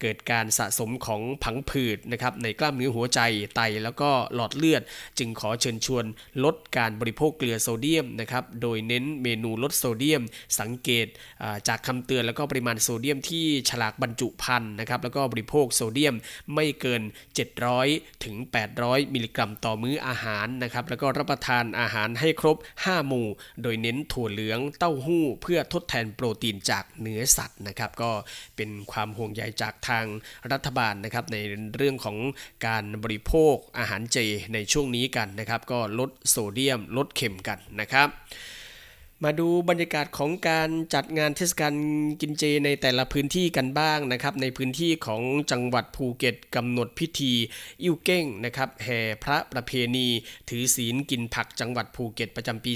[0.00, 3.20] เกิดการสะสมของผังผืดนะครับในกล้ามเนื้อหัวใจ
[3.56, 4.82] ไตแล้วก็หลอดเลือด
[5.18, 6.04] จึงขอเชิญชวน
[6.44, 10.22] ลดการบริโภคเกลือโซเดียมนะครับโดยเน้นเมนูลดโซเดียม
[10.60, 11.06] สังเกต
[11.68, 16.14] จากคำเตือนแล้วก็ปริมาณโซเดียมที่ฉลากบรรจุภัณฑ์นะครับแล้วก็บริโภคโซเดียม
[16.54, 17.02] ไม่เกิน
[17.62, 18.36] 700 ถึง
[18.74, 23.28] 800 มิลลิกรัมต่อมื้ออาหารนะครับแล้วก็รับประทานอาหารให้ครบ 5 หมู่
[23.62, 28.10] โดยเน้นถั่วเหลืองเต้าหู้ เพื่อทดแทนโปรตีนจากเนื้อสัตว์นะครับ ก็
[28.56, 30.04] เป็นความห่วงใยจากทาง
[30.52, 31.36] รัฐบาลนะครับ ใน
[31.76, 32.16] เรื่องของ
[32.66, 34.18] การบริโภคอาหารเจ
[34.54, 38.08] ในช่วงนี้กันนะครับ ก็ลดโซเดียม ลดเค็มกันนะครับ
[39.26, 41.74] มาดูบรรยากาศของการจัดงานเทศกาล
[42.20, 47.32] กินเจในแต่ละพื้นที่กันบ้างนะครับ ในพื้นที่ของจังหวัดภูเก็ตกำหนดพิธี
[47.82, 50.08] อิ่วเก้งนะครับแห่พระประเพณี
[50.48, 52.72] ถือศีลกินผักจังหวัดภูเก็ตประจำปี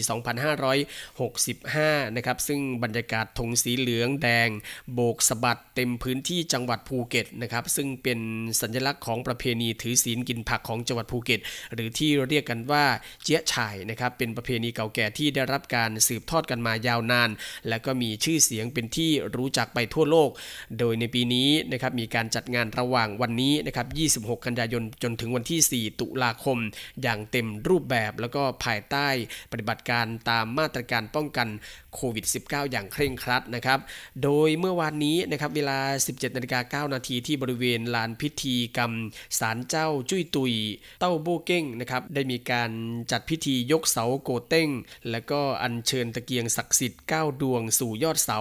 [1.27, 4.49] 2565 นะครับ ซึ่งบรรยากาศธงสีเหลืองแดง
[4.93, 8.19] โบกสะบัดเต็มพื้นที่จังหวัดภูเก็ตนะครับ ซึ่งเป็น
[8.61, 11.41] สัญลักษณ์ของประเพณีถือศีลกินผักของจังหวัดภูเก็ต
[11.75, 12.85] หรือที่เรียกกันว่า
[13.23, 17.31] เจี๊ยฉายนะครับเป็นประเพณีเก่าแก่ที่ได้รับการสืบทอดอดกันมายาวนาน
[17.68, 20.31] และก็มีชื่อเสียงเป็นที่รู้จักไปทั่วโลก
[20.79, 23.85] โดยในปีนี้นะครับมีการจัดงานระหว่างวันนี้นะครั
[24.18, 26.59] บ 26 กันยายนจนถึงวันที่ 4 ตุลาคม
[27.03, 29.09] อย่างเต็มรูปแบบแล้วก็ภายใต้
[29.53, 31.49] ปฏิบัติการตามมาตรการป้องกัน
[31.94, 33.79] โควิด -19 อย่างเคร่งครัดนะครับ
[34.22, 38.92] โดยเมื่อวานนี้นะครับเวลา 17นาฬิกา9นาทีที่บริเวณลานพิธีกรรม
[39.38, 40.55] ศาลเจ้าจุ้ยตุย
[41.01, 42.70] เต้าโบเก้งนะครับได้มีการ
[43.11, 44.68] จัดพิธียกเสาโกเต้ง
[45.11, 48.39] และก็อัญเชิญตะเกียงศักดิ์สิทธิ์9ดวงสู่ยอดเสา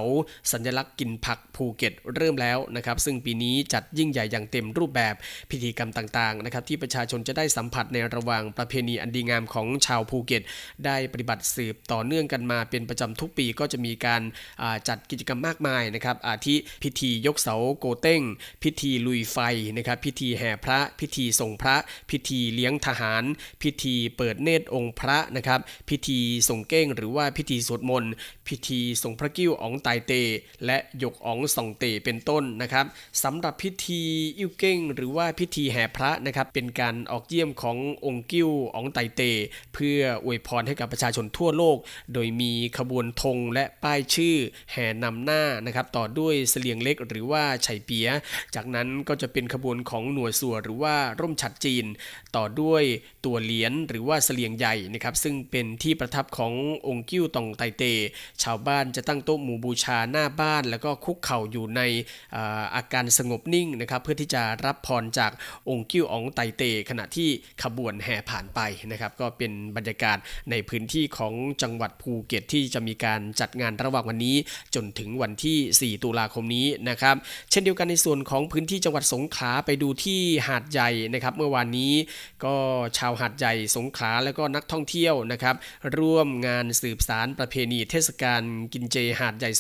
[0.52, 5.16] สัญลักษณ์กินผักภูเก็ตเริ่มแล้วนะครับซึ่งปีนี้จัดยิ่งใหญ่อย่างเต็มรูปแบบ
[5.50, 10.44] พิธีกรรมต่างๆนะครับที่ประชาชนจะได้สัมผัสในระหว่างประเพณีอันดีงามของชาวภูเก็ต
[10.86, 14.22] ได้ปฏิบัติสืบต่อเนื่องกันมาเป็นประจำทุกปีก็จะมีการ
[14.88, 18.22] จัดกิจกรรมมากมายนะครับอาทิพิธียกเสาโกเต้ง
[18.64, 19.38] พิธีลุยไฟ
[19.78, 21.76] นะครับพิธีแห่พระ พิธีส่งพระ
[22.10, 23.24] พิธีเลี้ยงทหาร
[23.62, 26.20] พิธีเปิดเนตรองค์พระนะครับพิธี
[26.50, 28.12] ส่งเก้งหรือว่าพิธีสวดมนต์
[28.48, 30.14] พิธีส่งพระกิ้วอ๋องไตเต
[30.66, 32.86] และยกอ๋องส่องเตเป็นต้นนะครับ
[33.24, 34.04] สำหรับพิธี
[34.40, 39.22] อิ่วเก้ง หรือว่าพิธีแห่พระนะครับเป็นการออกเยี่ยมขององค์กิ้วอ๋องไตเต
[39.74, 41.78] เพื่ออวยพรให้กับประชาชนทั่วโลก
[42.14, 44.36] โดยมีขบวนธงและป้ายชื่อ
[44.72, 48.08] แห่นำหน้านะครับต่อด้วยเสลียงเล็กหรือว่าไฉเปีย
[48.56, 51.86] จากนั้นก็จะเป็นขบวนของหน่วยสัวหรือว่าร่มฉัดจีน
[52.36, 52.84] ต่อด้วย
[53.26, 56.54] ตัวเหรียญหรือว่าเสลียงใหญ่นะครับซึ่งเป็นที่ประทับของ
[56.88, 57.84] องค์กิ้วตองไตเต
[58.44, 61.82] ชาวบ้านจะตั้งโต๊ะหมู่บูชาหน้าบ้าน แล้วก็คุกเข่าอยู่ใน
[62.76, 65.32] อาการสงบนิ่งนะครับเพื่อที่จะรับพรจาก
[65.70, 67.30] องค์กิ้วอองไตเต ขณะที่
[67.64, 68.60] ขบวนแห่ผ่านไป
[68.92, 70.18] นะครับก็เป็นบรรยากาศ
[70.52, 74.36] ในพื้นที่ของจังหวัดภูเก็ตที่จะมีการจัดงานระหว่างวันนี้
[74.76, 77.16] จนถึงวันที่ 4 ตุลาคมนี้นะครับ
[77.52, 81.94] เช่นเดียวกันในส่วนของพื้นที่จังหวัดสงขลาไปดูที่หาดใหญ่นะครับเมื่อวานนี้
[82.46, 82.56] ก็
[82.98, 85.56] ชาวหาดใหญ่สงขลาแล้วก็นักท่องเที่ยวนะครับ
[85.98, 88.42] ร่วมงานสืบสารประเพณีเทศกาล
[88.74, 89.52] กินเจหาดใหญ่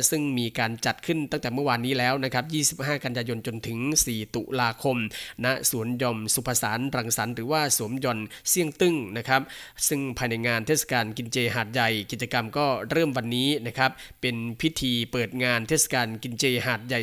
[0.00, 2.42] 2565 ซึ่งมีการจัดขึ้นตั้งแต่เมื่อวานนี้แล้วนะครั
[2.74, 4.96] บ 25 กันยายนจนถึง 4 ตุลาคม
[5.44, 9.42] ณ สวนยมสุภสารรังสรรค์หรือว่าสวมยนเสี่ยงตึ้งนะครับ
[9.88, 17.00] ซึ่งภายในงานเทศกาลกินเจหาดใหญ่ กิจกรรมก็เริ่มวันนี้นะครับ เป็นพิธีเปิดงานเทศกาลกินเจหาดใหญ่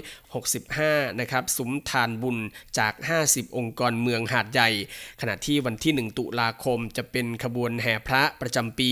[0.00, 2.36] 2565 นะครับสุมทานบุญ
[2.78, 2.92] จาก
[3.26, 4.70] 50 องค์กรเมืองหาดใหญ่
[5.20, 8.90] ขณะที่วันที่ 1 ตุลาคมจะเป็นขบวนแห่พระะประจำปี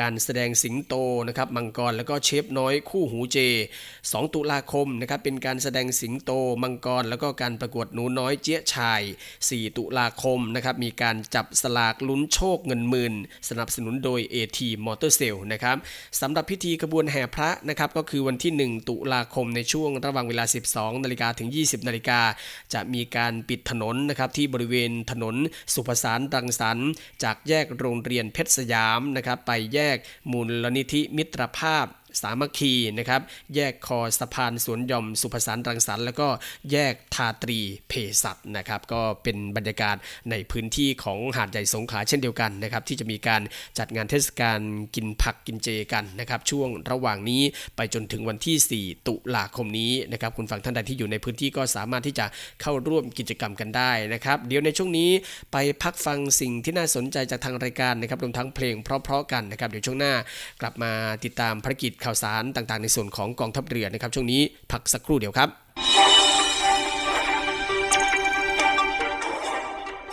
[0.00, 0.94] การแสดงสิงโต
[1.28, 3.38] นะครับมังกรแล้วก็เชฟน้อยคู่หูเจ
[3.86, 6.30] 2 ตุลาคมนะครับเป็นการแสดงสิงโต
[6.62, 9.02] มังกร แล้วก็การประกวดหนูน้อยเจี๊ยชาย
[9.38, 13.14] 4 ตุลาคมนะครับมีการจับสลากลุ้นโชคเงินหมื่น
[13.48, 15.76] สนับสนุนโดย AT Motor Sale นะครับ
[16.20, 22.20] สำหรับพิธีกระบวนแห่พระนะครับก็คือวันที่ 1 ตุลาคมในช่วงระหว่างเวลา 12 นาฬิกาถึง 20 นาฬิกา
[22.74, 25.36] จะมีการปิดถนนนะครับที่บริเวณถนน
[25.74, 26.90] สุภสารรังสรรค์
[27.22, 29.96] จากแยกโรงเรียนเพชรสยามนะครับไปแยก
[30.32, 31.86] มูลนิธิมิตรภาพ
[32.20, 33.20] สามัคคีนะครับ
[33.54, 36.28] แยกคอสะพานสวนยอมสุภสารรังสรรค์แล้วก็
[36.72, 39.96] แยกทาตรีเพสัตนะครับ ก็เป็นบรรยากาศ
[40.30, 43.42] ในพื้นที่ของหาดใหญ่สงขลาเช่นเดียวกันนะครับ ที่จะมีการ
[43.78, 44.58] จัดงานเทศกาล
[44.94, 47.42] กินผักกินเจกันนะครับ ช่วงระหว่างนี้
[47.76, 52.26] ไปจนถึงวันที่ 4 ตุลาคมนี้นะครับ คุณฟังท่านใดที่อยู่ในพื้นที่ก็สามารถที่จะ
[52.62, 55.10] เข้าร่วมกิจกรรมกันได้นะครับ เดี๋ยวในช่วงนี้
[55.52, 60.14] ไปพักฟังสิ่งที่น่าสนใจจากทางรายการนะครับรวมทั้งเพลงเพราะๆกันนะครับ เดี๋ยวช่วงหน้า
[60.60, 60.92] กลับมา
[61.24, 64.40] ติดตามภารกิจข่าวสารต่างๆ ในส่วนของกองทัพเรือนะครับ ช่วงนี้
[64.72, 65.48] พักสักครู่เดียวครับ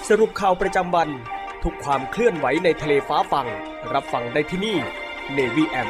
[0.10, 1.10] สรุปข่าวประจำวัน
[1.64, 3.48] ทุกความเคลื่อนไหวในทะเลฟ้าฝั่ง
[3.94, 4.78] รับฟังได้ที่นี่
[5.38, 5.90] Navy M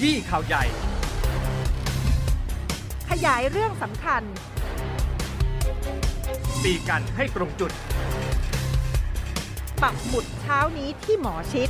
[0.00, 0.64] ยี้ข่าวใหญ่
[3.10, 4.22] ขยายเรื่องสำคัญ
[6.64, 7.72] ตีกันให้ตรงจุด
[9.82, 11.68] ปักหมุดเช้านี้ที่หมอชิด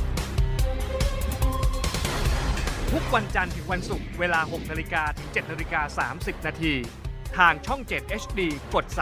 [2.91, 6.73] ทุกวันจันทร์ถึงวันศุกร์เวลา 6 นาฬิกาถึง 7 นาฬิกา 30 นาที
[7.37, 8.39] ทางช่อง 7 HD
[8.73, 8.97] กด 35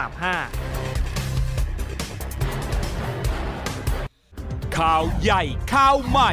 [4.76, 5.42] ข่าวใหญ่
[5.72, 6.32] ข่าวใหม่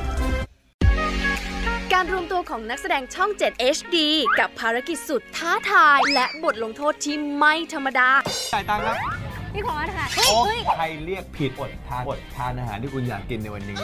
[1.93, 3.97] การรวมตัวของนักแสดงช่อง 7 HD
[4.39, 8.09] กับภารกิจสุดท้าทาย และบทลงโทษที่ไม่ธรรมดา
[8.53, 8.97] จ่ายตังค์ครับ
[9.53, 10.39] พี่พอสค่ะโอ้
[10.77, 13.77] ใครเรียกผิดอดทานอดทานอาหารที่คุณอยากกินในวันนี้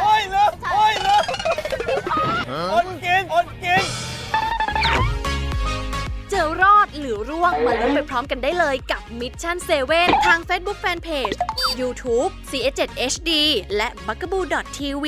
[0.00, 1.24] โอ้ยเลิกโอ้ยเลิก
[2.72, 3.82] อดกินอดกิน
[6.30, 9.56] เจอรอดหรือร่วงมาลุ้นไปพร้อมกันได้เลยกับ Mission
[9.90, 11.36] 7 ทาง Facebook Fanpage
[11.80, 12.80] YouTube CS7
[13.12, 13.30] HD
[13.76, 15.06] และ b u g a b o o TV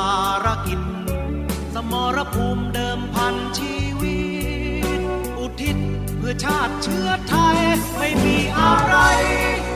[0.00, 0.02] า
[0.44, 0.80] รกิจ
[1.74, 4.20] สมรภูมิเดิมพันชีวิ
[4.98, 5.02] ต
[5.38, 5.78] อุทิศ
[6.18, 7.58] เพื่อชาติเชื้อไทย
[7.98, 8.94] ไม่มีอะไร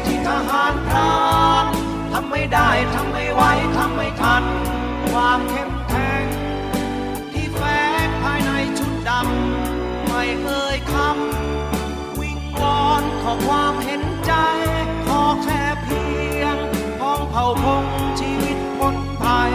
[0.05, 1.17] ที่ทหารพรา
[1.65, 1.67] น
[2.13, 3.43] ทำไม่ได้ทำไม่ไหว
[3.77, 4.45] ทำไม่ทัน
[5.13, 6.25] ความเข้มแข็ง
[7.33, 7.63] ที่แฝ
[8.07, 14.33] งภายในชุดดำไม่เอ่ยคำวิงวอนขอความเห็นใจ
[15.07, 16.05] ขอแค่เพี
[16.41, 16.57] ยง
[17.01, 17.85] พ้องเผ่าพง
[18.21, 19.53] ชีวิตพ้นภัย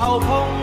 [0.00, 0.59] พ้อ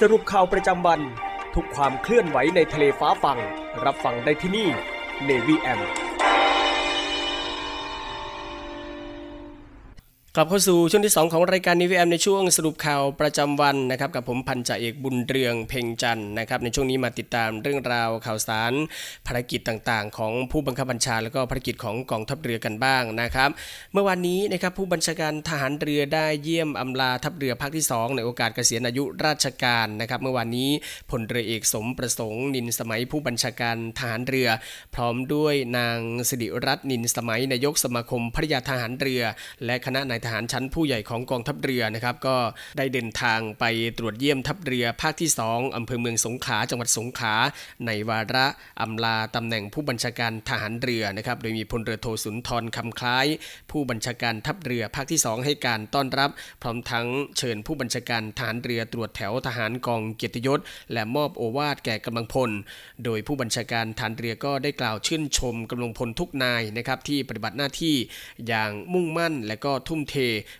[0.00, 1.00] สรุปข่าวประจำวัน
[1.54, 3.38] ทุกความเคลื่อนไหวในทะเลฟ้าฟัง
[3.84, 4.68] รับฟังได้ที่นี่
[5.28, 5.80] Navy M
[10.38, 18.72] กลับเข้าสู่ช่วงที่ 2 ของรายการนิวแอมในช่วงสรุปข่าวประจำวันนะครับกับผมพันจ่าเอกบุญเรืองเพ่งจันนะครับในช่วงนี้มาติดตามเรื่องราวข่าวสาร
[19.26, 23.50] ภารกิจต่างๆ ของผู้บังคับบัญชา แล้วก็ภารกิจของกองทัพเรือกันบ้างนะครับ
[23.92, 30.70] เมื่อวานนี้นะครับผู้บัญชาการทหารเรือได้เยี่ยมอำลาทัพเรือภาคที่ 2 ในโอกาสเกษียณอายุราชการนะครับเมื่อวานนี้
[31.10, 34.48] พลเรือเอกสมประสงค์ นินสมัยผู้บัญชาการทหารเรือ
[34.94, 39.22] พร้อมด้วยนางสิริรัตน์นินสมัยนายกสมาคมภริยาทหารเรือ
[39.66, 42.36] และคณะนายทหารชั้นผู้ใหญ่ของกองทัพเรือนะครับ ก็
[42.78, 43.64] ได้เดินทางไป
[43.98, 47.34] ตรวจเยี่ยมทัพเรือภาคที่ 2อำเภอเมืองสงขลาจังหวัดสงขลา
[47.86, 48.46] ในวาระ
[48.80, 53.26] อำลาตำแหน่งผู้บัญชาการทหารเรือนะครับ โดยมีพลเรือโทสุนทรคำคล้าย
[53.70, 56.30] ผู้บัญชาการทัพเรือภาคที่ 2 ให้การต้อนรับ
[56.62, 57.06] พร้อมทั้ง
[57.38, 60.60] เชิญผู้บัญชาการทหารเรือตรวจแถวทหารกองเกียรติยศ
[60.92, 62.50] และมอบโอวาทแก่กำลังพล
[63.04, 67.96] โดยผู้บัญชาการทหารเรือก็ได้กล่าวชื่นชมกำลังพลทุกนายนะครับที่ปฏิบัติหน้าที่
[68.48, 70.15] อย่างมุ่งมั่นและก็ทุ่มเท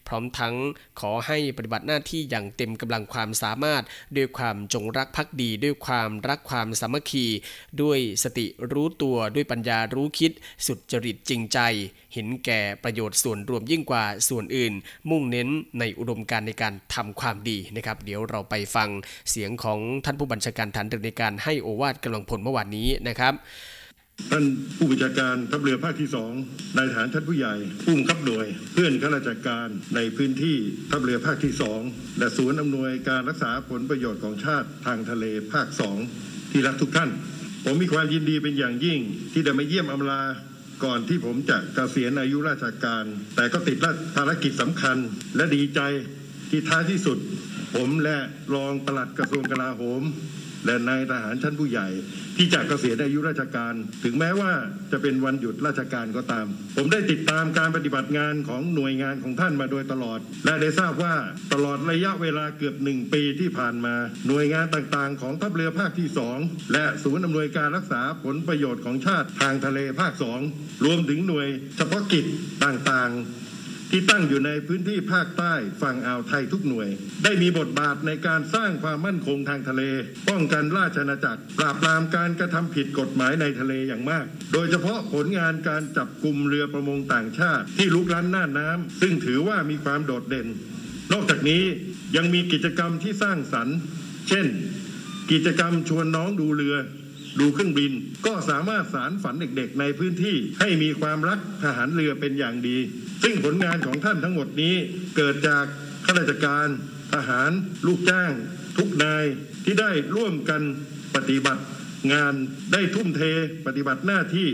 [0.09, 0.55] พร้อมทั้ง
[1.01, 3.83] ขอให้ปฏิบัติหน้าที่อย่างเต็มกำลังความสามารถ
[4.17, 7.27] ด้วยความจงรักภักดี ด้วยความรักความสามัคคี
[7.83, 10.33] ด้วยสติรู้ตัวด้วยปัญญารู้คิด
[10.67, 11.59] สุดจริตจริงใจ
[12.15, 14.73] เห็นแก่ประโยชน์ส่วนรวมยิ่งกว่าส่วนอื่น
[15.11, 15.49] มุ่งเน้น
[15.79, 18.89] ในอุดมการณ์ในการทำความดีนะครับ เดี๋ยวเราไปฟัง
[19.31, 23.35] เสียงของท่านผู้บัญชาการฐานเรือในการให้โอวาทกำลังพลเมื่อวานนี้นะครับ
[24.31, 24.45] ท่าน
[24.77, 26.33] ผู้บัญชาการทัพเรือภาคที่สอง
[26.77, 30.57] นายทหารชั้นผู้ใหญ่ผู้บังคับหน่วย เพื่อนข้าราชการในพื้นที่
[30.91, 31.81] ทัพเรือภาคที่สอง
[32.19, 35.97] และศูนย์อำนวยการรักษาผลประโยชน์ของชาติทางทะเลภาคสอง
[36.51, 37.11] ที่รักทุกท่าน
[37.65, 39.01] ผมมีความยินดีเป็นอย่างยิ่ง
[39.33, 40.23] ที่ได้มาเยี่ยมอำลา
[40.85, 43.05] ก่อนที่ผมจะเกษียณอายุราชการ
[43.37, 43.77] แต่ก็ติด
[44.17, 44.97] ภารกิจสำคัญ
[45.37, 45.81] และดีใจ
[46.51, 47.19] ที่ท้ายที่สุด
[47.75, 48.17] ผมและ
[48.55, 50.03] รองปลัดกระทรวงกลาโหม
[50.67, 51.89] และนายทหารชั้นผู้ใหญ่
[52.37, 53.75] ที่จะเกษียณอายุราชการ
[54.05, 54.53] ถึงแม้ว่า
[54.93, 61.15] จะเป็นวันหยุดราชการก็ตาม ผมได้ติดตามการปฏิบัติงานของหน่วยงานของท่านมาโดยตลอด และได้ทราบว่า
[61.53, 63.95] ตลอดระยะเวลาเกือบหนึ่งปีที่ผ่านมา
[64.29, 66.39] หน่วยงานต่างๆ ของทัพเรือภาคที่สอง
[66.73, 70.41] และศูนย์อำนวยการรักษาผลประโยชน์ของชาติทางทะเลภาคสอง
[70.85, 72.25] รวมถึงหน่วยเฉพาะกิจ
[72.65, 73.46] ต่างๆ
[73.91, 76.89] ที่ตั้งอยู่ในพื้นที่ภาคใต้ฝั่งอ่าวไทยทุกหน่วย
[77.25, 79.83] ได้มีบทบาทในการสร้างความมั่นคงทางทะเล
[80.29, 90.47] ป้องกันราชอาณาจักร ปราบปรามการกระทำผิดกฎหมายในทะเลอย่างมาก โดยเฉพาะผลงานการจับกลุ่มเรือประมงต่างชาติ ที่ลุกล้ำน่านน้ำซึ่งถือว่ามีความโดดเด่น
[91.13, 91.63] นอกจากนี้
[92.17, 93.77] ยังมีกิจกรรมที่สร้างสรรค์
[94.29, 94.47] เช่น
[95.31, 96.77] กิจกรรมชวนน้องดูเรือ
[97.41, 97.93] ดูเครื่องบิน
[98.27, 102.79] ก็สามารถสารฝันเด็กๆ ในพื้นที่ให้มีความรักทหารเรือเป็นอย่างดี
[103.23, 104.75] ซึ่งผลงานของท่านทั้งหมดนี้
[105.17, 105.65] เกิดจาก
[106.05, 106.67] ข้าราชการ
[107.13, 107.51] ทหาร
[107.87, 108.33] ลูกจ้าง
[108.77, 109.25] ทุกนาย
[109.65, 110.63] ที่ได้ร่วมกัน
[111.17, 111.63] ปฏิบัติ
[112.13, 112.35] งาน
[112.73, 113.23] ได้ทุ่มเท
[113.67, 114.51] ปฏิบัติหน้าที่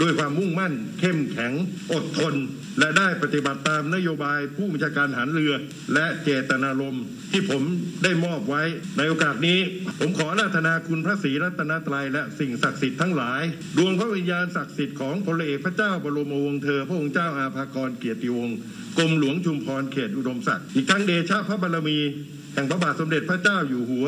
[0.00, 1.52] ด้วยความมุ่งมั่น เข้มแข็ง
[1.92, 2.34] อดทน
[2.78, 5.54] และได้ปฏิบัติตามนโยบายผู้บัญชาการหารเรือ
[5.94, 7.62] และเจตนารมณ์ที่ผม
[8.04, 8.62] ได้มอบไว้
[8.96, 9.58] ในโอกาสนี้
[10.00, 13.42] ผมขอราธนาคุณพระศรีรัตนตรัยและสิ่งศักดิ์สิทธิ์ทั้งหลาย
[13.76, 18.56] ดวงพระวิญญาณศักดิ์สิทธิ์ของพลเอกพระเจ้าบรมวงศ์เธอ พระองค์เจ้าอาภากรเกียรติวงศ์
[18.98, 21.98] กรมหลวงชุมพรเขตอุดมศักดิ์อีกทั้งเดชะพระบารมี
[22.54, 24.06] แห่งพระบาทสมเด็จพระเจ้าอยู่หัว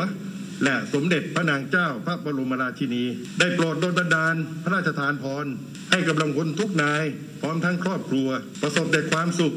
[0.65, 3.05] และสมเด็จพระนางเจ้าพระบรมราชินี
[3.39, 5.47] ได้โปรดดลบันดาลพระราชทานพร
[5.91, 7.05] ให้กำลังพลทุกนาย
[7.41, 8.29] พร้อมทั้งครอบครัว
[8.63, 9.55] ประสบแต่ความสุข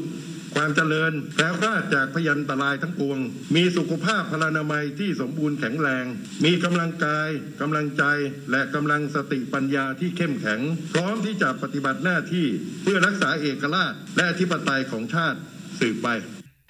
[0.54, 3.18] ความเจริญแคล้วคลาดจากพยันตรายทั้งปวง
[3.54, 6.04] มีสุขภาพพลานามัยที่สมบูรณ์แข็งแรง
[6.44, 7.28] มีกำลังกาย
[7.60, 8.04] กำลังใจ
[8.50, 10.60] และกำลังสติปัญญาที่เข้มแข็ง
[10.92, 12.46] พร้อมที่จะปฏิบัติหน้าที่
[12.82, 15.38] เพื่อรักษาเอกราช และอธิปไตยของชาติ
[15.80, 16.08] สืบไป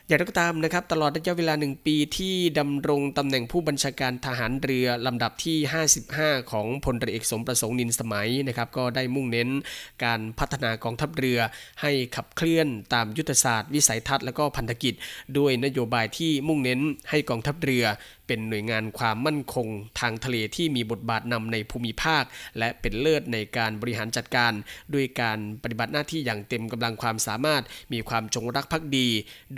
[0.09, 5.56] อย่างไรก็ตามนะครับตลอดระยะเวลาหนึ่งปีที่ดำรงตำแหน่งผู้บัญชาการทหารเรือลำดับที่
[6.04, 9.48] 55 ของพลเรือเอกสมประสงค์นินสมัยนะครับก็ได้มุ่งเน้น
[10.04, 11.38] การพัฒนากองทัพเรือ
[11.82, 14.94] ให้ขับเคลื่อนตามยุทธศาสตร์ วิสัยทัศน์และก็พันธกิจ
[15.38, 16.80] ด้วยนโยบายที่มุ่งเน้น
[17.11, 17.84] ให้กองทัพเรือ
[18.28, 19.68] เป็นหน่วยงานความมั่นคง
[20.00, 22.24] ทางทะเลที่มีบทบาทนำในภูมิภาค
[22.58, 24.52] และเป็นเลิศในการบริหารจัดการ
[24.94, 27.62] ด้วยการปฏิบัติหน้าที่อย่างเต็มกำลังความสามารถ
[27.92, 29.08] มีความจงรักภักดี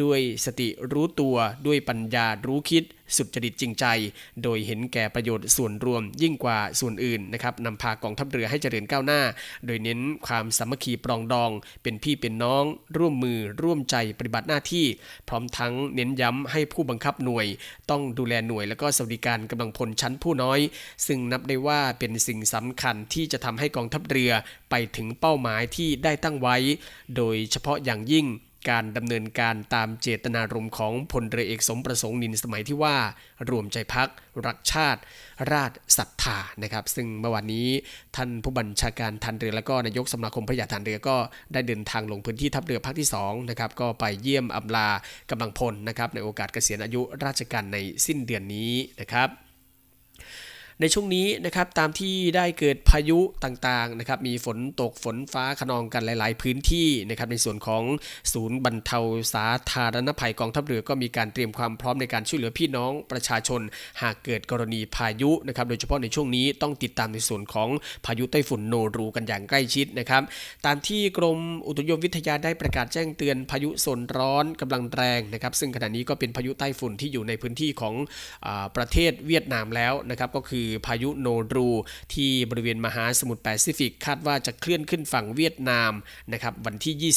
[0.02, 2.84] ด้วยสติรู้ตัว ด้วยปัญญารู้คิด
[3.16, 3.86] สุจริตจริงใจ
[4.42, 9.20] โดยเห็นแก่ประโยชน์ส่วนรวมยิ่งกว่าส่วนอื่นนะครับนำพากองทัพเรือให้เจริญก้าวหน้า
[9.66, 11.50] โดยเน้นความสามัคคีปรองดอง
[11.82, 12.64] เป็นพี่เป็นน้อง
[12.98, 14.86] ร่วมมือ ร่วมใจปฏิบัติหน้าที่
[15.28, 17.46] พร้อมทั้งเน้นย้ำให้ผู้บังคับหน่วย
[17.90, 20.60] ต้องดูแลหน่วยและก็สวัสดิการกำลังพลชั้นผู้น้อย
[21.06, 24.32] ซึ่งนับได้ว่าเป็นสิ่งสำคัญที่จะทำให้กองทัพเรือ
[24.70, 26.56] ไปถึงเป้าหมายที่ได้ตั้งไว้
[27.16, 28.26] โดยเฉพาะอย่างยิ่ง
[28.68, 32.96] การดำเนินการตามเจตนารมณ์ของพลเรือเอกสมประสงค์นินสมัยที่ว่า
[33.50, 34.08] รวมใจพัก
[34.46, 35.00] รักชาติ
[35.52, 37.68] ราชศรัทธานะครับ ซึ่งเมื่อวานนี้
[38.16, 41.16] ท่านผู้บัญชาการทันเรือและก็นายกสมาคมพระยาทันเรือก็
[41.52, 44.88] ได้เดินทางลงพื้นที่ทัพเรือภาคที่2นะครับก็ไปเยี่ยมอำลา
[45.30, 49.30] กำลังพลนะครับในโอกาสเกษียณอายุราชการในสิ้นเดือนนี้นะครับ
[50.82, 57.82] ในช่วงนี้นะครับตามที่ได้เกิดพายุต่างๆนะครับมีฝนตกฝนฟ้าขนองกันหลาย ๆ พื้นที่นะครับในส่วนของ
[58.32, 58.98] ศูนย์บรรเทา
[59.34, 63.60] สาธารณภัยกองทัพเรือก็มีการเตรียมความพร้อมในการช่วยเหลือพี่น้องประชาชน
[64.02, 67.68] หากเกิดกรณีพายุนะครับโดยเฉพาะในช่วงนี้ต้องติดตามในส่วนของ
[68.06, 70.22] พายุไต้ฝุ่นโนรูกันอย่างใกล้ชิดนะครับ
[70.66, 77.94] ตามที่กรมอุตุนิยมวิทยาได้ประกาศแจ้งเตือนพายุโซนร้อนกำลังแรงนะครับซึ่งขณะนี้ก็เป็นพายุไต้ฝุ่นที่อยู่ในพื้นที่ของ
[78.46, 81.68] อประเทศเวียดนามแล้วนะครับก็คือพายุโนรู
[82.14, 85.92] ที่บริเวณมหาสมุทรแปซิฟิก คาดว่าจะเคลื่อนขึ้นฝั่งเวียดนาม
[86.32, 87.12] นะครับวันที่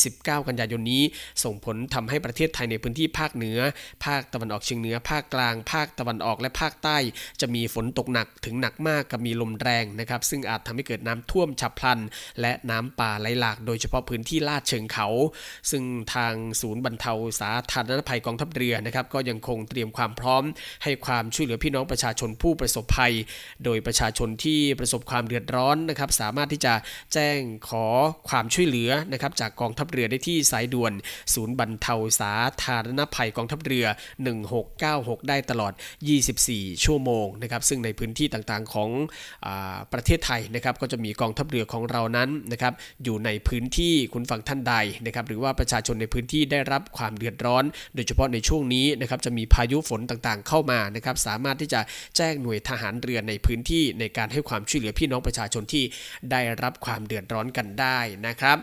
[0.00, 1.02] 27-29 กันยายนนี้
[1.44, 3.58] ส่งผลทำให้ประเทศไทยในพื้นที่ภาคเหนือ
[4.04, 6.98] ภาคตะวันออกเฉียงเหนือ ภาคกลาง ภาคตะวันออกและภาคใต้
[7.40, 11.98] จะมีฝนตกหนักถึงหนักมากกับมีลมแรงนะครับซึ่งอาจทำให้เกิดน้ำท่วมฉับพลัน
[12.40, 15.08] และน้ำป่าไหลหลาก โดยเฉพาะพื้นที่ลาดเชิงเขา
[15.70, 15.82] ซึ่ง
[16.14, 20.42] ทางศูนย์บรรเทาสาธารณภัยกองทัพเรือนะครับก็ยังคงเตรียมความพร้อม
[20.82, 23.12] ให้ความช่วยเหลือพี่น้องประชาชนผู้ประสบภัย
[23.64, 26.74] โดยประชาชนที่ประสบความเดือดร้อนนะครับสามารถที่จะ
[27.12, 27.86] แจ้งขอ
[28.28, 30.92] ความช่วยเหลือนะครับจากกองทัพเรือได้ที่สายด่วน
[31.34, 33.86] ศูนย์บรรเทาสาธารณภัยกองทัพเรือ
[34.56, 35.72] 1696 ได้ตลอด
[36.28, 38.90] 24 ชั่วโมงนะครับซึ่งในพื้นที่ต่างๆของ
[39.46, 39.48] อ
[39.92, 42.74] ประเทศไทยนะครับก็จะมีกองทัพเรือของเรานั้นนะครับ
[43.04, 44.74] อยู่ในพื้นที่คุณฝั่งท่านใด
[45.06, 47.64] นะครับหรือว่าประชาชนในพื้นที่ได้รับความเดือดร้อน
[47.94, 51.80] โดยเฉพาะในช่วงนี้นะครับจะมีพายุฝนต่างๆ เข้ามานะครับสามารถที่จะ
[52.16, 55.84] แจ้งหน่วยทหารเรือในพื้นที่ในการให้ความช่วยเหลือพี่น้องประชาชนที่
[56.30, 58.58] ได้รับความเดือดร้อนกันได้นะครับ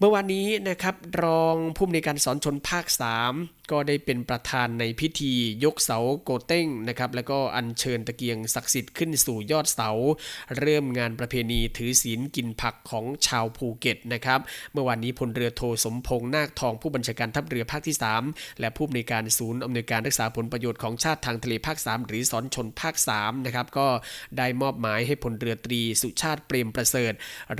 [0.00, 2.84] เมื่อวานนี้นะครับรองผู้อำนวยการสอนชนภาค
[3.28, 5.32] 3 ก็ได้เป็นประธานในพิธี
[5.64, 9.90] ยกเสาโกเต้งนะครับแล้วก็อัญเชิญตะเกียงศักดิ์สิทธิ์ขึ้นสู่ยอดเสา
[10.58, 14.40] เริ่มงานประเพณีถือศีลกินผักของชาวภูเก็ตนะครับ
[14.72, 17.96] เมื่อวานนี้พลเรือโทสมพงษ์นาคทองผู้บัญชาการทัพเรือภาคที่
[18.28, 23.86] 3 และผู้อำนวยการศูนย์อำนวยการรักษาผลประโยชน์ของชาติทางทะเลภาค 3 หรือศรชล.ภาค3นะครับก็
[24.38, 27.12] ได้มอบหมายให้พลเรือตรีสุชาติเปรมประเสริฐ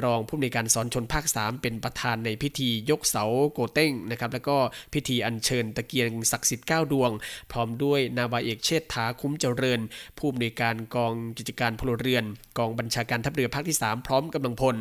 [0.03, 4.57] รองผู้อำนวยการศรชล.ภาค 3 เป็นประธานในพิธียกเสาโกเต้งนะครับแล้วก็
[4.93, 7.11] พิธีอัญเชิญตะเกียงศักดิ์สิทธิ์9ดวง
[7.53, 9.81] พร้อมด้วยนาวาเอกเชษฐาคุ้มเจริญ
[10.19, 12.25] ผู้อำนวยการกองกิจการพลเรือน
[12.59, 14.77] กองบัญชาการทัพเรือภาคที่ 3 พร้อมกำลังพล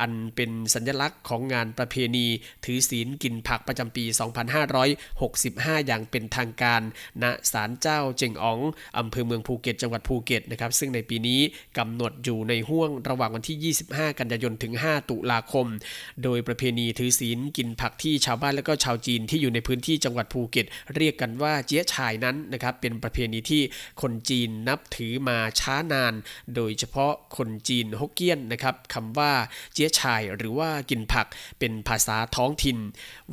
[0.00, 2.26] อันเป็นสัญลักษณ์ของงานประเพณี
[2.64, 4.04] ถือศีลกินผักประจำปี
[4.76, 6.82] 2565 อย่างเป็นทางการ
[7.22, 8.58] ณศาลเจ้าเจงอ๋อง
[8.98, 11.40] อำเภอเมืองภูเก็ตจังหวัดภูเก็ตนะครับซึ่งในปีนี้
[11.78, 15.66] กำหนดอยู่ในห้วงระหว่างวันที่ 25 กันยายนถึง 5 ตุลาคม
[16.22, 20.66] โดยประเพณีถือศีลกินผักที่ชาวบ้านและก็ชาวจีนที่อยู่ในพื้นที่จังหวัดภูเก็ต
[20.96, 23.62] เรียกกันว่าเจี๊ยชายนั้นนะครับเป็นประเพณีที่
[24.02, 26.14] คนจีนนับถือมาช้านาน
[26.54, 29.32] โดยเฉพาะคนจีนฮกเกี้ยนนะครับคำว่า
[29.74, 31.26] เจี๊ยชายหรือว่ากินผัก
[31.58, 32.78] เป็นภาษาท้องถิ่น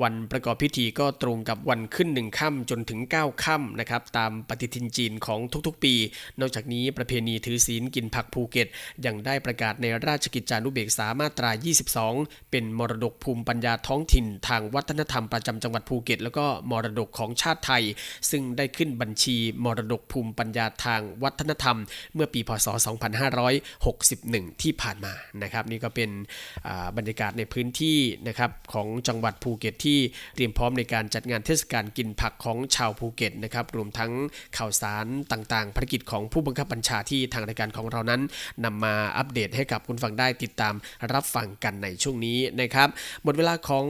[0.02, 5.94] วันประกอบพิธีก็ตรงกับวันขึ้นหนึ่งค่ำจนถึง 9ค่ำนะครับตามปฏิทินจีนของทุกๆปี
[6.40, 8.68] นอกจากนี้ประเพณีถือศีลกินผักภูเก็ต
[9.06, 11.52] ยังได้ประกาศในราชกิจจานุเบกษามาตรา
[12.02, 17.84] 22 เป็นมรดกภูมิปัญญาท้องถิ่นทางวัฒนธรรมประจำจังหวัดภูเก็ต แล้วก็มรดกของชาติไทย
[18.32, 21.78] ซึ่งได้ขึ้นบัญชีมรดกภูมิปัญญาทางวัฒนธรรม
[22.16, 22.68] เมื่อปีพศ
[23.64, 26.10] 2561 ที่ผ่านมานะครับ นี่ก็เป็น
[26.98, 30.00] บรรยากาศในพื้นที่นะครับของจังหวัดภูเก็ตที่
[30.36, 34.12] เตรียมพร้อมในการจัดงานเทศกาลกินผักของชาวภูเก็ตนะครับรวมทั้ง
[34.58, 38.22] ข่าวสารต่างๆภารกิจของผู้บังคับบัญชาที่ทางรายการของเรานั้น
[38.66, 40.74] นำมาอัปเดตให้กับคุณฟังได้ติดตาม
[41.14, 42.90] รับฟังกันในช่วงนี้นะครับ
[43.24, 43.86] หมดเวลาของ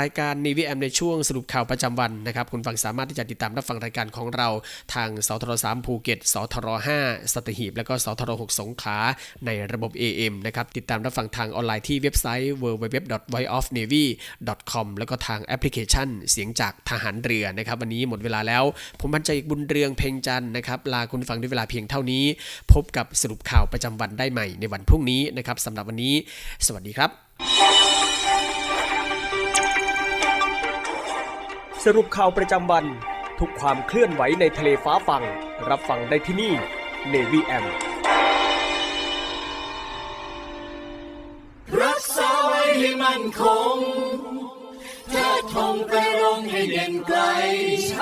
[0.00, 4.48] รายการ Navy AM ในช่วงสรุปข่าวประจำวันนะครับ คุณฟังสามารถที่จะติดตามรับฟังรายการของเรา
[4.94, 6.68] ทางสทร3ภูเก็ตสทร
[7.00, 8.98] 5สัตหีบ และก็สทร6สงขลา
[9.46, 18.64] ในระบบ AM นะครับ ติดตามรับฟังทางออนไลน์ที่เว็บไซต์ www.voiceofnavy.com แล้วก็ทางแอปพลิเคชันเสียงจากทหารเรือนะครับ วันนี้หมดเวลาแล้ว
[19.00, 22.24] ผมบรรจัยบุญเรืองเพ่งจันนะครับ ลาคุณฟังด้วยเวลาเพียงเท่านี้
[22.72, 26.14] พบกับสรุปข่าวประจำวันได้ใหม่ในวันพรุ่งนี้นะครับสำหรับวันนี้
[26.66, 27.10] สวัสดีครับ
[31.84, 32.84] สรุปข่าวประจำวัน
[33.38, 35.22] ทุกความเคลื่อนไหวในทะเลฟ้าฟัง
[35.68, 36.52] รับฟังได้ที่นี่
[37.12, 37.64] Navy M
[41.82, 43.42] รักษาไว้ให้มั่นค
[43.74, 43.76] ง
[45.10, 47.20] เทิดธงไปรงให้เด่นไกล
[47.90, 47.92] ช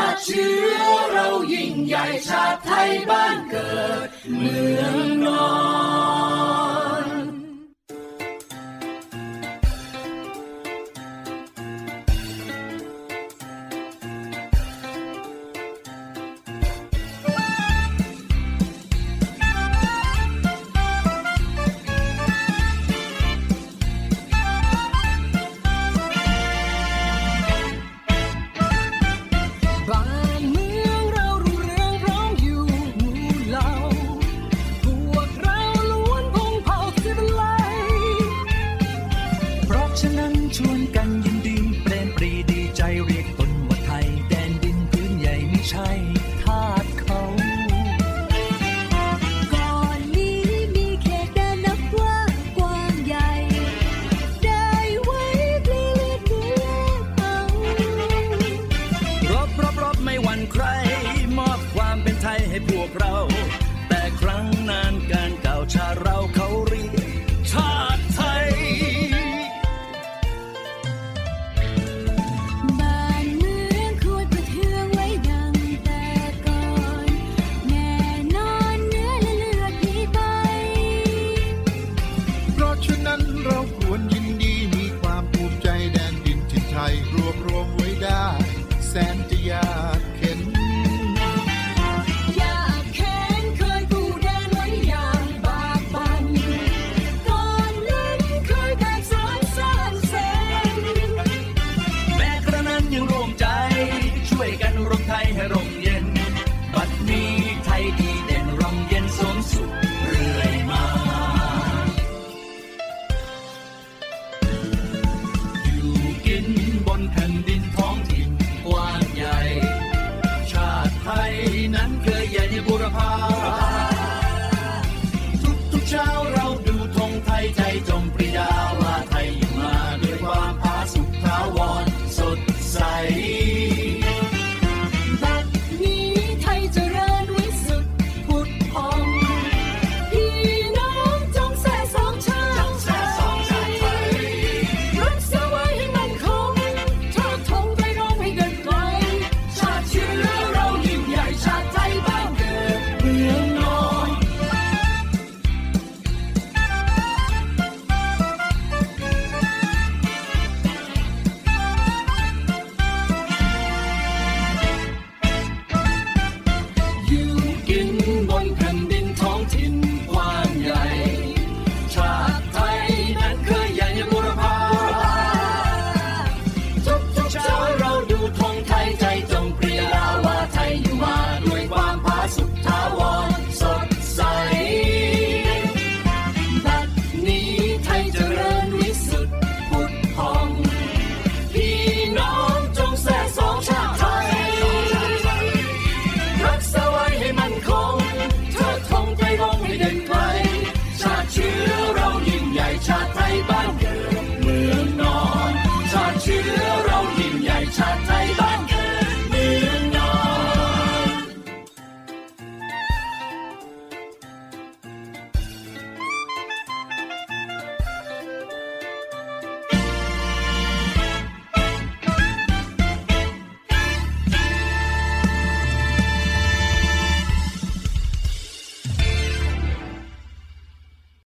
[0.00, 0.82] าติเชื้อ
[1.12, 5.50] เรายิ่งใหญ่ชาติไทยบ้านเกิด เมืองนอ
[6.78, 6.79] น